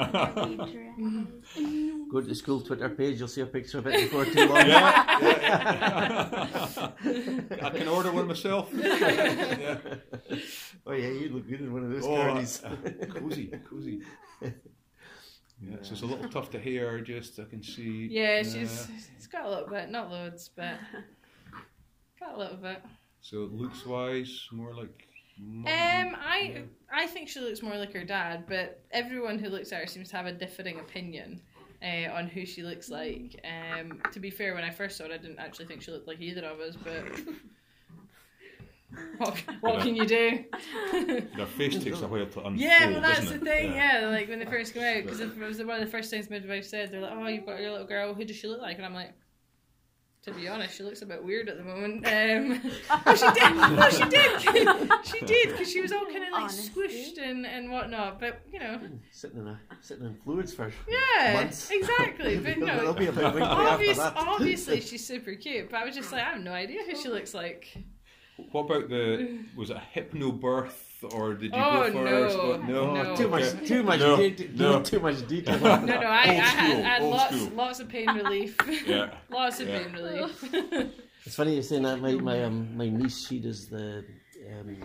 Go 2.11 2.20
to 2.20 2.26
the 2.26 2.35
school 2.35 2.61
Twitter 2.61 2.88
page, 2.90 3.18
you'll 3.18 3.28
see 3.28 3.40
a 3.42 3.46
picture 3.46 3.78
of 3.78 3.87
it 3.87 4.11
before 4.11 4.24
too 4.26 4.46
long. 4.46 4.66
yeah, 4.66 5.18
yeah, 5.20 6.48
yeah. 7.04 7.57
I 7.62 7.70
can 7.70 7.88
order 7.88 8.12
one 8.12 8.28
myself. 8.28 8.70
Yeah. 10.87 10.92
Oh 10.92 10.97
yeah, 10.97 11.09
you 11.09 11.29
look 11.31 11.49
good 11.49 11.61
in 11.61 11.73
one 11.73 11.85
of 11.85 11.90
those 11.90 12.05
Oh, 12.05 12.09
cardies. 12.11 12.64
uh, 12.64 13.07
cozy, 13.14 13.53
cozy. 13.68 14.01
Yeah, 15.62 15.77
so 15.83 15.92
it's 15.92 16.03
a 16.03 16.07
little 16.07 16.29
tough 16.29 16.51
to 16.51 16.59
hear. 16.59 17.01
Just 17.01 17.38
I 17.38 17.44
can 17.44 17.62
see. 17.62 18.09
yeah, 18.11 18.42
she's 18.42 18.88
she's 19.16 19.29
got 19.29 19.47
a 19.47 19.49
little 19.49 19.68
bit, 19.68 19.88
not 19.88 20.11
loads, 20.11 20.51
but 20.55 20.75
got 22.20 22.35
a 22.35 22.38
little 22.38 22.57
bit. 22.57 22.83
So 23.20 23.49
looks 23.53 23.87
wise, 23.87 24.47
more 24.53 24.75
like. 24.75 25.07
mum. 25.38 25.61
Um, 25.66 26.16
I 26.20 26.64
I 26.92 27.07
think 27.07 27.29
she 27.29 27.38
looks 27.40 27.62
more 27.62 27.77
like 27.77 27.92
her 27.92 28.05
dad, 28.05 28.44
but 28.49 28.83
everyone 28.90 29.38
who 29.38 29.49
looks 29.49 29.73
at 29.73 29.81
her 29.81 29.87
seems 29.87 30.11
to 30.11 30.16
have 30.16 30.27
a 30.27 30.33
differing 30.33 30.81
opinion 30.81 31.40
uh, 31.83 32.11
on 32.12 32.27
who 32.27 32.44
she 32.44 32.62
looks 32.64 32.90
like. 32.90 33.40
Um, 33.44 34.03
to 34.12 34.18
be 34.20 34.31
fair, 34.31 34.55
when 34.55 34.64
I 34.64 34.70
first 34.70 34.97
saw 34.99 35.05
her, 35.07 35.14
I 35.14 35.18
didn't 35.18 35.38
actually 35.38 35.66
think 35.66 35.83
she 35.83 35.92
looked 35.92 36.09
like 36.09 36.20
either 36.20 36.44
of 36.44 36.59
us, 36.61 36.77
but 36.77 37.05
what, 39.18 39.38
what 39.61 39.83
can 39.83 39.94
you 39.96 40.07
do? 40.07 40.44
Their 41.37 41.46
face 41.46 41.83
takes 41.83 42.00
a 42.00 42.07
while 42.09 42.26
to 42.26 42.38
unfold. 42.38 42.57
yeah, 42.57 42.90
well, 42.90 43.00
that's 43.00 43.30
the 43.30 43.38
thing. 43.38 43.72
Yeah. 43.72 44.09
like 44.11 44.28
when 44.28 44.38
they 44.38 44.46
first 44.46 44.74
come 44.74 44.83
out, 44.83 45.02
because 45.02 45.20
it 45.20 45.37
was 45.38 45.59
one 45.59 45.80
of 45.80 45.85
the 45.85 45.90
first 45.90 46.11
things 46.11 46.30
midwife 46.30 46.66
said. 46.66 46.90
They're 46.92 47.00
like, 47.00 47.12
"Oh, 47.14 47.26
you've 47.26 47.46
got 47.46 47.61
your 47.61 47.72
little 47.72 47.87
girl. 47.87 48.14
Who 48.14 48.24
does 48.24 48.37
she 48.37 48.46
look 48.48 48.61
like?" 48.61 48.76
And 48.76 48.87
I'm 48.87 48.94
like. 48.94 49.12
To 50.24 50.33
be 50.33 50.48
honest, 50.48 50.74
she 50.74 50.83
looks 50.83 51.02
a 51.02 51.04
bit 51.04 51.22
weird 51.22 51.50
at 51.50 51.59
the 51.59 51.62
moment. 51.62 52.07
Um, 52.07 52.72
oh, 53.07 53.14
she 53.14 53.30
did. 53.38 53.52
Oh, 53.54 53.90
she 53.90 54.09
did. 54.09 55.07
she 55.07 55.26
did 55.26 55.48
because 55.50 55.70
she 55.70 55.83
was 55.83 55.92
all 55.92 56.07
kind 56.07 56.24
of 56.24 56.33
like 56.33 56.42
Honesty. 56.44 56.70
squished 56.70 57.18
and, 57.22 57.44
and 57.44 57.70
whatnot. 57.70 58.20
But 58.20 58.40
you 58.50 58.59
know, 58.59 58.80
sitting 59.11 59.40
in 59.40 59.48
a 59.48 59.61
sitting 59.83 60.07
in 60.07 60.14
fluids 60.14 60.54
for 60.54 60.72
yeah, 60.88 61.35
months. 61.35 61.68
exactly. 61.70 62.38
But 62.38 62.59
no, 62.59 62.94
be 62.94 63.09
about 63.09 63.35
wrinkly 63.35 63.54
obvious, 63.66 63.98
obviously 63.98 64.80
she's 64.80 65.07
super 65.07 65.35
cute. 65.35 65.68
But 65.68 65.83
I 65.83 65.85
was 65.85 65.94
just 65.94 66.11
like, 66.11 66.22
I 66.22 66.30
have 66.30 66.40
no 66.40 66.52
idea 66.52 66.80
who 66.88 66.96
she 66.96 67.11
looks 67.11 67.35
like. 67.35 67.76
What 68.53 68.62
about 68.62 68.88
the? 68.88 69.38
Was 69.57 69.70
it 69.70 69.77
a 69.77 69.81
hypno 69.81 70.33
birth 70.33 70.81
or 71.12 71.35
did 71.35 71.55
you 71.55 71.62
Oh, 71.62 71.90
go 71.92 72.03
first? 72.05 72.37
no. 72.37 72.49
What- 72.49 72.64
no, 72.64 72.94
No. 73.03 73.16
Too 73.16 73.29
much, 73.29 73.66
too 73.68 73.83
much, 73.83 74.01
No, 74.01 74.16
de- 74.16 74.49
no. 74.55 74.83
too 74.83 75.01
much 75.01 75.27
detail. 75.29 75.59
No, 75.61 75.77
no, 75.85 75.94
I, 75.97 76.23
I 76.23 76.27
had, 76.27 76.77
I 76.85 76.88
had 76.88 77.03
lots, 77.03 77.37
school. 77.37 77.51
lots 77.57 77.81
of 77.81 77.88
pain 77.88 78.09
relief. 78.09 78.57
Yeah. 78.87 79.14
lots 79.31 79.61
of 79.61 79.68
Yeah. 79.68 79.79
pain 79.85 79.92
relief. 79.92 80.44
It's 81.27 81.37
funny 81.37 81.55
you're 81.55 81.62
saying 81.62 81.83
that. 81.83 82.01
My 82.01 82.12
my 82.14 82.44
um, 82.44 82.77
my 82.77 82.88
niece, 82.88 83.27
she 83.27 83.38
does 83.38 83.68
the 83.68 84.05
um, 84.53 84.77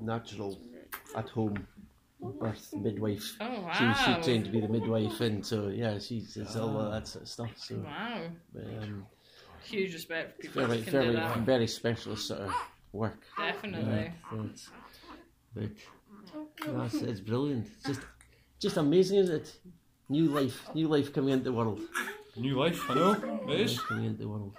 natural 0.00 0.58
at 1.16 1.28
home 1.28 1.66
birth 2.40 2.72
midwife. 2.74 3.36
Oh 3.40 3.70
She, 3.76 3.84
wow! 3.84 3.92
she 4.16 4.22
trained 4.24 4.44
to 4.46 4.50
be 4.50 4.60
the 4.60 4.68
midwife, 4.68 5.20
and 5.20 5.44
so 5.44 5.68
yeah, 5.68 5.98
she's 5.98 6.36
it's 6.36 6.56
all 6.56 6.90
that 6.90 7.06
sort 7.06 7.22
of 7.24 7.28
stuff. 7.28 7.50
So 7.56 7.76
Wow! 7.76 8.22
um, 8.82 9.06
Huge 9.70 9.92
respect 9.94 10.36
for 10.36 10.42
people 10.42 10.66
very, 10.66 10.78
that 10.78 10.84
can 10.84 10.92
very, 10.92 11.06
do 11.06 11.12
that. 11.14 11.38
very 11.38 11.66
specialist 11.66 12.28
sort 12.28 12.40
of 12.40 12.52
work. 12.92 13.20
Definitely. 13.36 14.12
So 14.30 14.36
it's- 14.44 14.70
but 15.54 16.72
no, 16.72 16.82
it's, 16.82 16.94
it's 16.94 17.20
brilliant. 17.20 17.66
It's 17.78 17.86
just, 17.86 18.00
just 18.60 18.76
amazing, 18.76 19.18
isn't 19.18 19.34
it? 19.36 19.52
New 20.08 20.26
life, 20.26 20.62
new 20.74 20.86
life 20.88 21.12
coming 21.12 21.30
into 21.30 21.44
the 21.44 21.52
world. 21.52 21.80
New 22.36 22.56
life, 22.58 22.80
I 22.90 22.94
know. 22.94 23.40
It 23.48 23.60
is. 23.60 23.76
Life 23.78 23.86
coming 23.88 24.04
into 24.04 24.22
the 24.22 24.28
world. 24.28 24.54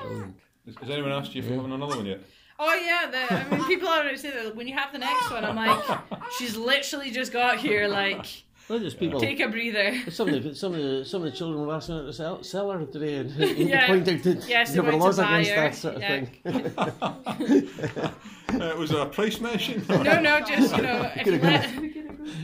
Brilliant. 0.00 0.36
Has 0.66 0.76
has 0.76 0.90
anyone 0.90 1.12
asked 1.12 1.34
you 1.34 1.42
if 1.42 1.48
you're 1.48 1.56
having 1.56 1.72
another 1.72 1.96
one 1.96 2.06
yet? 2.06 2.20
Oh 2.58 2.74
yeah, 2.74 3.10
the, 3.10 3.34
I 3.34 3.48
mean, 3.56 3.64
people 3.66 3.88
already 3.88 4.16
say 4.16 4.30
that 4.30 4.54
when 4.54 4.68
you 4.68 4.74
have 4.76 4.92
the 4.92 4.98
next 4.98 5.30
one, 5.30 5.44
I'm 5.44 5.56
like, 5.56 5.98
she's 6.38 6.56
literally 6.56 7.10
just 7.10 7.32
got 7.32 7.58
here. 7.58 7.88
Like, 7.88 8.26
Well, 8.68 8.78
there's 8.78 8.94
people. 8.94 9.20
take 9.20 9.40
a 9.40 9.48
breather. 9.48 9.92
Some 10.10 10.28
of 10.30 10.42
the 10.42 10.54
some 10.54 10.72
of 10.74 10.80
the 10.82 11.04
some 11.04 11.22
of 11.24 11.30
the 11.30 11.36
children 11.36 11.66
were 11.66 11.74
asking 11.74 11.96
her 11.96 12.02
to 12.06 12.12
sell, 12.12 12.42
sell 12.42 12.70
her 12.70 12.84
today, 12.86 13.16
and 13.16 13.30
you 13.36 13.66
Yeah. 13.66 13.86
point 13.86 14.08
out 14.08 14.22
that 14.22 14.48
Yes, 14.48 14.68
they 14.70 14.74
there 14.74 14.82
were 14.84 14.90
went 14.96 15.00
to 15.00 15.04
laws 15.06 15.18
against 15.18 15.50
her. 15.50 15.56
that 15.56 15.74
sort 15.74 15.94
of 15.96 16.02
Yeah. 16.02 16.24
thing. 17.32 18.12
Uh, 18.60 18.76
was 18.76 18.90
there 18.90 19.00
a 19.00 19.06
price 19.06 19.40
mention? 19.40 19.84
No, 19.88 20.20
no, 20.20 20.40
just 20.40 20.76
you 20.76 20.82
know, 20.82 21.10
if 21.14 21.16
you 21.16 21.24
Could've 21.24 21.42
let, 21.42 21.76
we 21.80 21.88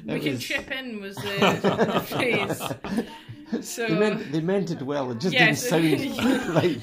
That 0.07 0.20
can 0.22 0.33
was- 0.33 0.42
chip 0.42 0.70
in 0.70 1.00
was 1.00 1.16
the, 1.16 1.92
the 1.92 2.00
phrase. 2.00 3.64
So 3.66 3.87
They 3.87 3.94
meant 3.98 4.33
they 4.33 4.40
meant 4.40 4.70
it 4.70 4.83
well. 4.83 5.11
It 5.12 5.20
just 5.20 5.33
Yes. 5.35 5.68
didn't 5.70 6.14
sound 6.14 6.54
right. 6.54 6.81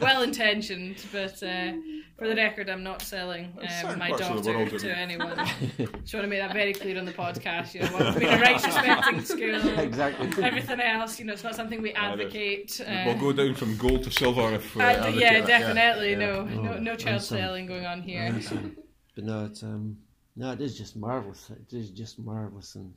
well 0.00 0.22
intentioned, 0.22 0.96
but 1.12 1.40
uh, 1.42 1.72
for 2.18 2.28
the 2.28 2.34
record, 2.34 2.70
I'm 2.70 2.82
not 2.82 3.02
selling 3.02 3.52
um, 3.60 3.98
my 3.98 4.08
parts 4.08 4.22
of 4.22 4.42
the 4.44 4.52
daughter 4.52 4.78
to 4.78 4.96
anyone. 4.96 5.36
Just 5.76 6.14
want 6.14 6.24
to 6.24 6.26
make 6.26 6.40
that 6.40 6.52
very 6.52 6.72
clear 6.72 6.98
on 6.98 7.04
the 7.04 7.12
podcast. 7.12 7.74
You 7.74 7.80
know, 7.82 7.90
we've 7.98 8.18
been 8.20 8.32
a 8.38 8.40
rights 8.40 8.64
respecting 8.64 9.22
school. 9.22 9.78
exactly. 9.78 10.44
Everything 10.44 10.80
else, 10.80 11.18
you 11.18 11.26
know, 11.26 11.34
it's 11.34 11.44
not 11.44 11.54
something 11.54 11.82
we 11.82 11.92
Yeah, 11.92 12.12
it 12.14 12.20
is. 12.20 12.26
advocate. 12.26 12.80
Uh, 12.88 13.02
we'll 13.06 13.18
go 13.18 13.32
down 13.32 13.54
from 13.54 13.76
gold 13.76 14.02
to 14.04 14.10
silver 14.10 14.54
if 14.54 14.74
we 14.74 14.82
uh, 14.82 15.08
yeah, 15.08 15.44
definitely. 15.44 16.12
yeah. 16.12 16.18
No, 16.18 16.44
no, 16.44 16.72
Oh, 16.74 16.78
no 16.78 16.96
child 16.96 17.16
awesome. 17.16 17.38
selling 17.38 17.66
going 17.66 17.84
on 17.84 18.02
here. 18.02 18.32
Awesome. 18.36 18.76
But 19.14 19.24
no, 19.24 19.44
it's 19.46 19.62
um 19.62 19.98
no, 20.36 20.52
it 20.52 20.60
is 20.60 20.76
just 20.76 20.96
marvelous. 20.96 21.50
It 21.50 21.74
is 21.76 21.90
just 21.90 22.18
marvelous 22.18 22.74
and 22.76 22.94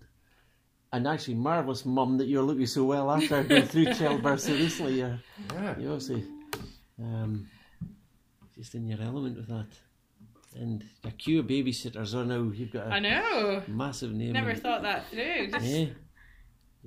and 0.91 1.07
actually 1.07 1.35
marvelous 1.35 1.85
mum 1.85 2.17
that 2.17 2.27
you're 2.27 2.41
looking 2.43 2.65
so 2.65 2.83
well 2.83 3.11
after 3.11 3.43
going 3.43 3.63
through 3.67 3.93
childbirth 3.93 4.39
so 4.41 4.53
recently. 4.53 4.99
You're, 4.99 5.19
Yeah. 5.53 5.77
you 5.77 5.91
obviously 5.91 6.23
um 6.23 6.38
just 8.59 8.75
in 8.75 8.85
your 8.87 9.01
element 9.01 9.37
with 9.37 9.47
that. 9.47 9.67
And 10.55 10.83
a 11.05 11.11
queue 11.11 11.39
of 11.39 11.45
babysitters. 11.47 12.13
are 12.13 12.25
now. 12.25 12.51
you've 12.53 12.71
got 12.71 12.87
a 12.87 12.89
I 12.89 12.99
know. 12.99 13.63
massive 13.67 14.11
name. 14.11 14.33
Never 14.33 14.49
and- 14.49 14.61
thought 14.61 14.81
that 14.81 15.07
through. 15.09 15.47
Just, 15.51 15.65
Yeah. 15.65 15.85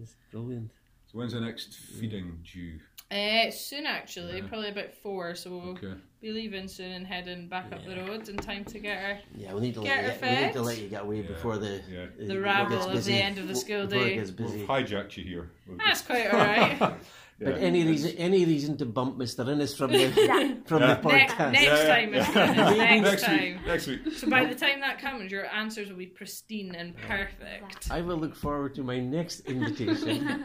It's 0.00 0.16
brilliant. 0.30 0.70
So 1.06 1.18
when's 1.18 1.32
the 1.32 1.40
next 1.40 1.74
feeding 1.74 2.38
due? 2.50 2.78
Uh, 3.10 3.50
soon, 3.50 3.84
actually, 3.86 4.38
Yeah. 4.38 4.46
probably 4.48 4.70
about 4.70 4.94
four. 4.94 5.34
So 5.34 5.50
we'll 5.58 5.68
Okay. 5.70 5.94
be 6.20 6.32
leaving 6.32 6.66
soon 6.66 6.92
and 6.92 7.06
heading 7.06 7.46
back 7.48 7.70
up 7.72 7.84
the 7.84 7.96
road 7.96 8.28
in 8.28 8.36
time 8.38 8.64
to 8.66 8.78
get 8.78 8.98
her. 8.98 9.18
Yeah, 9.36 9.54
we 9.54 9.60
need 9.60 9.74
to 9.74 9.82
Get 9.82 10.04
let 10.04 10.20
her 10.20 10.26
you, 10.26 10.36
we 10.40 10.46
need 10.46 10.52
to 10.54 10.62
let 10.62 10.78
you 10.78 10.88
get 10.88 11.02
away 11.02 11.16
Yeah, 11.20 11.26
before 11.28 11.58
the 11.58 11.82
yeah. 11.90 12.06
The 12.18 12.34
it 12.36 12.38
rabble 12.40 12.70
gets 12.76 12.86
of 12.86 12.92
the 12.92 12.96
busy. 12.98 13.14
end 13.20 13.38
of 13.38 13.48
the 13.48 13.54
school 13.54 13.86
Before 13.86 14.04
day. 14.04 14.14
gets 14.16 14.30
busy. 14.30 14.58
We've 14.60 14.66
hijacked 14.68 15.16
you 15.18 15.24
here. 15.24 15.50
We've 15.68 15.78
That's 15.78 15.90
just- 16.00 16.06
quite 16.06 16.26
alright. 16.32 16.78
But 16.78 16.98
Yeah. 17.50 17.56
any 17.56 17.84
reason, 17.84 18.10
any 18.18 18.44
reason 18.44 18.76
to 18.78 18.86
bump 18.86 19.16
Mister 19.18 19.42
Innes 19.50 19.74
from 19.74 19.92
the 19.92 20.08
from 20.66 20.80
Yeah. 20.82 20.94
the 20.94 21.08
Ne- 21.08 21.26
podcast? 21.26 21.52
next 21.52 21.62
Yeah, 21.64 21.76
yeah, 21.76 21.94
time, 21.94 22.14
yeah. 22.14 22.24
Mr. 22.24 22.76
next, 22.78 23.02
next 23.10 23.22
time. 23.22 23.40
week. 23.40 23.66
Next 23.66 23.86
week. 23.86 24.00
So 24.16 24.28
by 24.30 24.44
the 24.44 24.54
time 24.54 24.80
that 24.80 24.98
comes, 25.00 25.30
your 25.32 25.46
answers 25.46 25.88
will 25.88 25.96
be 25.96 26.06
pristine 26.06 26.74
and 26.74 26.96
perfect. 26.96 27.90
I 27.90 28.00
will 28.02 28.16
look 28.18 28.34
forward 28.34 28.74
to 28.76 28.82
my 28.82 28.98
next 29.00 29.40
invitation. 29.40 30.42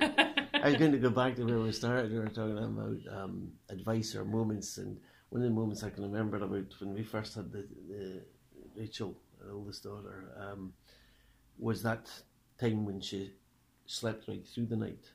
I 0.53 0.61
was 0.69 0.75
going 0.75 0.91
to 0.91 0.97
go 0.97 1.09
back 1.09 1.35
to 1.35 1.43
where 1.45 1.59
we 1.59 1.71
started. 1.71 2.11
We 2.11 2.19
were 2.19 2.27
talking 2.29 2.57
about 2.57 2.97
um, 3.23 3.51
advice 3.69 4.15
or 4.15 4.25
moments, 4.25 4.77
and 4.77 4.97
one 5.29 5.41
of 5.41 5.47
the 5.49 5.53
moments 5.53 5.83
I 5.83 5.89
can 5.89 6.03
remember 6.03 6.37
about 6.37 6.73
when 6.79 6.93
we 6.93 7.03
first 7.03 7.35
had 7.35 7.51
the, 7.51 7.65
the 7.89 8.21
Rachel, 8.75 9.15
our 9.45 9.51
oldest 9.53 9.83
daughter, 9.83 10.33
um, 10.39 10.73
was 11.59 11.83
that 11.83 12.09
time 12.59 12.85
when 12.85 13.01
she 13.01 13.33
slept 13.85 14.27
right 14.27 14.45
through 14.47 14.65
the 14.65 14.75
night. 14.75 15.11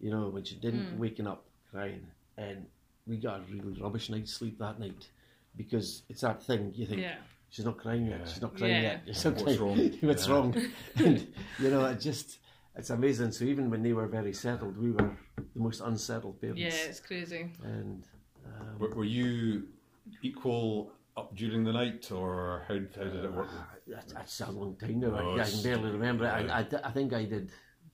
You 0.00 0.10
know, 0.10 0.28
when 0.28 0.44
she 0.44 0.54
didn't 0.56 0.86
Mm. 0.94 0.98
waking 0.98 1.26
up 1.26 1.44
crying, 1.70 2.06
and 2.36 2.66
we 3.06 3.16
got 3.18 3.40
a 3.40 3.42
really 3.52 3.80
rubbish 3.80 4.08
night's 4.10 4.32
sleep 4.32 4.58
that 4.58 4.78
night 4.80 5.08
because 5.56 6.02
it's 6.08 6.22
that 6.22 6.42
thing 6.42 6.72
you 6.74 6.86
think 6.86 7.00
yeah. 7.02 7.16
she's 7.50 7.64
not 7.64 7.76
crying 7.76 8.06
yet. 8.06 8.20
Yeah. 8.20 8.26
She's 8.26 8.42
not 8.42 8.56
crying 8.56 8.74
Yeah. 8.82 8.82
yet. 8.82 9.02
She's 9.06 9.24
not 9.24 9.36
What's 9.42 9.58
wrong? 9.58 9.78
What's 10.00 10.28
wrong? 10.28 10.54
and 10.96 11.26
you 11.58 11.70
know, 11.70 11.84
it 11.86 12.00
just 12.00 12.38
it's 12.76 12.90
amazing. 12.90 13.32
So 13.32 13.44
even 13.44 13.68
when 13.70 13.82
they 13.82 13.92
were 13.92 14.06
very 14.06 14.32
settled, 14.32 14.76
we 14.78 14.90
were 14.92 15.10
the 15.36 15.60
most 15.60 15.80
unsettled 15.80 16.40
parents. 16.40 16.60
Yeah, 16.60 16.88
it's 16.88 17.00
crazy. 17.00 17.52
And 17.62 18.04
um, 18.46 18.78
Were, 18.78 18.90
were 18.94 19.04
you 19.04 19.64
equal 20.22 20.92
up 21.16 21.34
during 21.36 21.64
the 21.64 21.72
night, 21.72 22.10
or 22.12 22.64
how, 22.68 22.74
how 22.96 23.04
did 23.04 23.24
it 23.24 23.32
work? 23.32 23.48
that's, 23.86 24.12
that's 24.12 24.40
a 24.40 24.50
long 24.50 24.76
time 24.76 25.00
now. 25.00 25.08
Oh, 25.20 25.36
I, 25.36 25.42
I 25.42 25.50
can 25.50 25.62
barely 25.62 25.90
remember 25.90 26.24
it. 26.24 26.46
yeah. 26.46 26.56
I, 26.56 26.60
I, 26.60 26.88
I 26.88 26.90
think 26.92 27.12
I 27.12 27.24
did. 27.24 27.50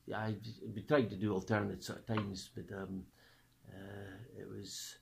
Yeah, 0.06 0.18
I 0.18 0.36
we 0.74 0.82
tried 0.82 1.10
to 1.10 1.16
do 1.16 1.34
alternate 1.34 1.82
sort 1.82 1.98
of 1.98 2.06
times, 2.06 2.50
but 2.54 2.74
um, 2.76 3.04
uh, 3.68 4.40
it 4.40 4.48
was. 4.48 4.96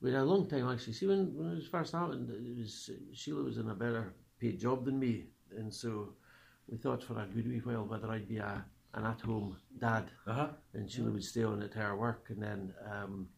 We 0.00 0.12
had 0.12 0.22
a 0.22 0.24
long 0.24 0.46
time 0.48 0.68
actually. 0.68 0.94
See, 0.94 1.06
when, 1.06 1.34
when 1.34 1.52
it 1.52 1.56
was 1.56 1.66
first 1.66 1.92
happened, 1.92 2.30
it 2.30 2.58
was 2.58 2.90
Sheila 3.12 3.42
was 3.42 3.58
in 3.58 3.68
a 3.70 3.74
better 3.74 4.14
paid 4.38 4.58
job 4.58 4.84
than 4.84 4.98
me, 4.98 5.26
and 5.56 5.72
so 5.72 6.14
we 6.68 6.76
thought 6.78 7.02
for 7.02 7.18
a 7.20 7.26
good 7.26 7.46
wee 7.48 7.60
while 7.64 7.84
whether 7.84 8.10
I'd 8.10 8.28
be 8.28 8.38
a, 8.38 8.64
an 8.94 9.04
at-home 9.04 9.56
dad 9.78 10.10
Uh 10.26 10.32
huh. 10.32 10.48
and 10.72 10.90
Sheila 10.90 11.10
would 11.10 11.24
stay 11.24 11.44
on 11.44 11.62
at 11.62 11.74
her 11.74 11.96
work, 11.96 12.26
and 12.30 12.42
then 12.42 12.74
um, 12.90 13.28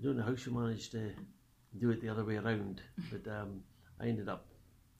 I 0.00 0.04
don't 0.04 0.16
know 0.16 0.24
how 0.24 0.36
she 0.36 0.50
managed 0.50 0.92
to 0.92 1.12
do 1.78 1.90
it 1.90 2.00
the 2.00 2.08
other 2.08 2.24
way 2.24 2.36
around, 2.36 2.80
but 3.10 3.26
um, 3.30 3.60
I 4.00 4.06
ended 4.06 4.28
up 4.28 4.46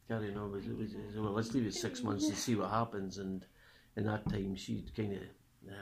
carrying 0.08 0.36
on 0.36 0.52
with 0.52 0.66
it. 0.66 0.76
Was, 0.76 0.94
well, 1.16 1.32
let's 1.32 1.52
leave 1.54 1.66
it 1.66 1.74
six 1.74 2.02
months 2.02 2.28
and 2.28 2.36
see 2.36 2.54
what 2.54 2.70
happens, 2.70 3.18
and 3.18 3.44
in 3.96 4.04
that 4.06 4.28
time 4.28 4.54
she'd 4.56 4.94
kind 4.94 5.14
of 5.14 5.22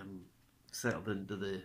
um, 0.00 0.20
settled 0.72 1.08
into 1.08 1.36
the 1.36 1.62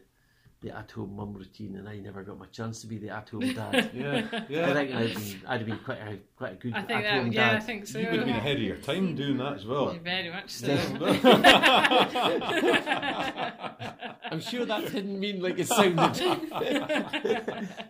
the 0.61 0.75
at-home 0.77 1.15
mum 1.15 1.33
routine, 1.33 1.77
and 1.77 1.87
I 1.87 1.99
never 1.99 2.21
got 2.21 2.37
my 2.37 2.45
chance 2.47 2.81
to 2.81 2.87
be 2.87 2.97
the 2.97 3.11
at-home 3.11 3.53
dad. 3.53 3.91
Yeah. 3.93 4.27
I 4.29 4.45
Yeah. 4.49 4.73
think 4.73 4.91
I'd 4.93 5.13
been, 5.13 5.41
I'd 5.47 5.59
have 5.61 5.69
been 5.69 5.79
quite 5.79 5.99
a, 5.99 6.17
quite 6.35 6.51
a 6.51 6.55
good 6.55 6.73
I 6.73 6.81
think 6.81 7.05
at-home 7.05 7.25
that, 7.27 7.33
yeah, 7.33 7.51
I 7.53 7.59
think 7.61 7.87
so. 7.87 7.97
You 7.97 8.07
would 8.09 8.15
have 8.17 8.25
been 8.25 8.35
ahead 8.35 8.57
of 8.57 8.61
your 8.63 8.75
time 8.75 9.15
doing 9.15 9.37
that 9.37 9.53
as 9.53 9.65
well. 9.65 9.97
Very 10.03 10.29
much 10.29 10.49
so. 10.49 10.67
I'm 14.31 14.41
sure 14.41 14.65
that 14.65 14.91
didn't 14.91 15.17
mean 15.17 15.41
like 15.41 15.59
it 15.59 15.67
sounded. 15.69 16.49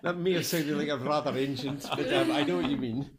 that 0.04 0.18
may 0.18 0.34
have 0.34 0.46
sounded 0.46 0.78
like 0.78 0.90
I'm 0.90 1.04
rather 1.08 1.36
ancient, 1.36 1.88
but 1.90 2.14
um, 2.14 2.32
I 2.32 2.44
know 2.44 2.58
what 2.58 2.70
you 2.70 2.78
mean. 2.78 3.10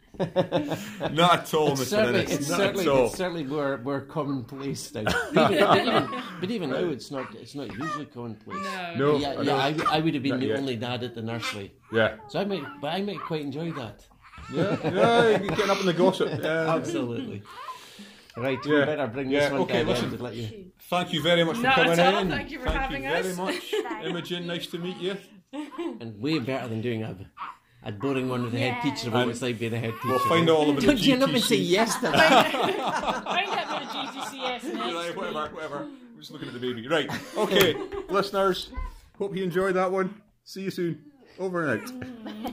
Not 1.13 1.41
at 1.41 1.55
all, 1.55 1.73
It's 1.73 1.81
Mr. 1.83 1.85
certainly, 1.87 2.21
it's 2.23 2.49
Not 2.49 2.57
certainly, 2.59 2.85
at 2.85 2.89
all. 2.91 3.07
it's 3.07 3.17
certainly 3.17 3.45
more, 3.45 3.79
more 3.79 4.01
commonplace 4.03 4.93
now. 4.95 5.01
Even, 5.31 5.53
even, 5.89 6.23
but 6.41 6.51
even 6.51 6.71
now, 6.71 6.77
it's 6.77 7.11
not, 7.11 7.35
it's 7.35 7.55
not 7.55 7.69
usually 7.77 8.07
commonplace. 8.07 8.63
No. 8.97 9.13
No. 9.13 9.17
yeah, 9.19 9.29
I 9.39 9.43
yeah. 9.43 9.55
I, 9.57 9.73
would- 9.73 9.87
I 9.87 10.01
would 10.01 10.15
have 10.15 10.23
been 10.23 10.33
Not 10.33 10.41
the 10.41 10.47
yet. 10.47 10.59
only 10.59 10.77
dad 10.77 11.03
at 11.05 11.15
the 11.15 11.23
nursery, 11.23 11.73
Yeah. 11.93 12.17
so 12.29 12.41
I 12.41 12.45
might, 12.45 12.63
but 12.81 12.89
I 12.93 13.03
might 13.03 13.21
quite 13.21 13.43
enjoy 13.43 13.73
that. 13.73 14.07
Yeah. 14.53 14.77
Yeah. 14.85 15.29
You're 15.29 15.39
getting 15.57 15.71
up 15.71 15.81
in 15.81 15.87
the 15.87 15.93
gossip. 15.95 16.29
Yeah. 16.43 16.75
Absolutely. 16.75 17.43
Right, 18.37 18.65
we 18.65 18.79
Yeah. 18.79 18.85
better 18.85 19.07
bring 19.09 19.31
Yeah, 19.31 19.41
this 19.41 19.53
one 19.53 19.61
okay, 19.63 19.79
down 19.81 19.87
listen. 19.89 20.19
let 20.19 20.35
you. 20.35 20.73
Thank 20.89 21.13
you 21.13 21.23
very 21.23 21.45
much 21.45 21.57
for 21.57 21.63
Not 21.63 21.75
coming 21.77 21.99
in. 21.99 22.29
thank 22.31 22.51
you 22.51 22.59
for 22.61 22.71
having 22.71 23.03
you 23.05 23.11
us. 23.11 23.27
very 23.27 23.37
much, 23.37 23.75
Imogen. 24.05 24.47
Nice 24.47 24.67
to 24.69 24.79
meet 24.79 24.97
you. 24.99 25.17
And 25.53 26.21
way 26.21 26.39
better 26.39 26.69
than 26.69 26.81
doing 26.81 27.03
a, 27.03 27.17
a 27.83 27.93
boring 27.93 28.29
one 28.29 28.43
with 28.45 28.55
a 28.55 28.59
head 28.59 28.77
Yeah. 28.85 28.91
teacher 28.95 29.09
about 29.09 29.27
what 29.27 29.33
it's 29.33 29.43
like 29.43 29.59
being 29.59 29.73
a 29.75 29.79
head 29.79 29.93
teacher. 29.95 30.09
We'll 30.09 30.19
find 30.21 30.49
out 30.51 30.57
all 30.57 30.71
about 30.71 30.81
the 30.81 30.87
Don't 30.87 31.01
you 31.01 31.17
not 31.17 31.31
say 31.31 31.57
GTC. 31.59 31.69
yes 31.71 31.95
to 31.97 32.01
that? 32.03 32.53
Find 33.25 33.49
out 33.49 33.69
the 33.81 33.87
GGCS 33.99 34.65
next 34.65 34.95
Right, 34.95 35.07
week. 35.09 35.17
whatever, 35.17 35.55
whatever. 35.55 35.77
I'm 35.79 36.19
just 36.19 36.31
looking 36.31 36.49
at 36.49 36.55
the 36.55 36.61
baby. 36.61 36.87
Right. 36.89 37.09
Okay, 37.37 37.75
listeners. 38.09 38.71
Hope 39.19 39.35
you 39.37 39.43
enjoyed 39.45 39.75
that 39.77 39.91
one. 39.91 40.21
See 40.45 40.63
you 40.63 40.71
soon. 40.71 41.03
Over 41.39 41.67
and 41.73 41.81
out. 41.83 41.93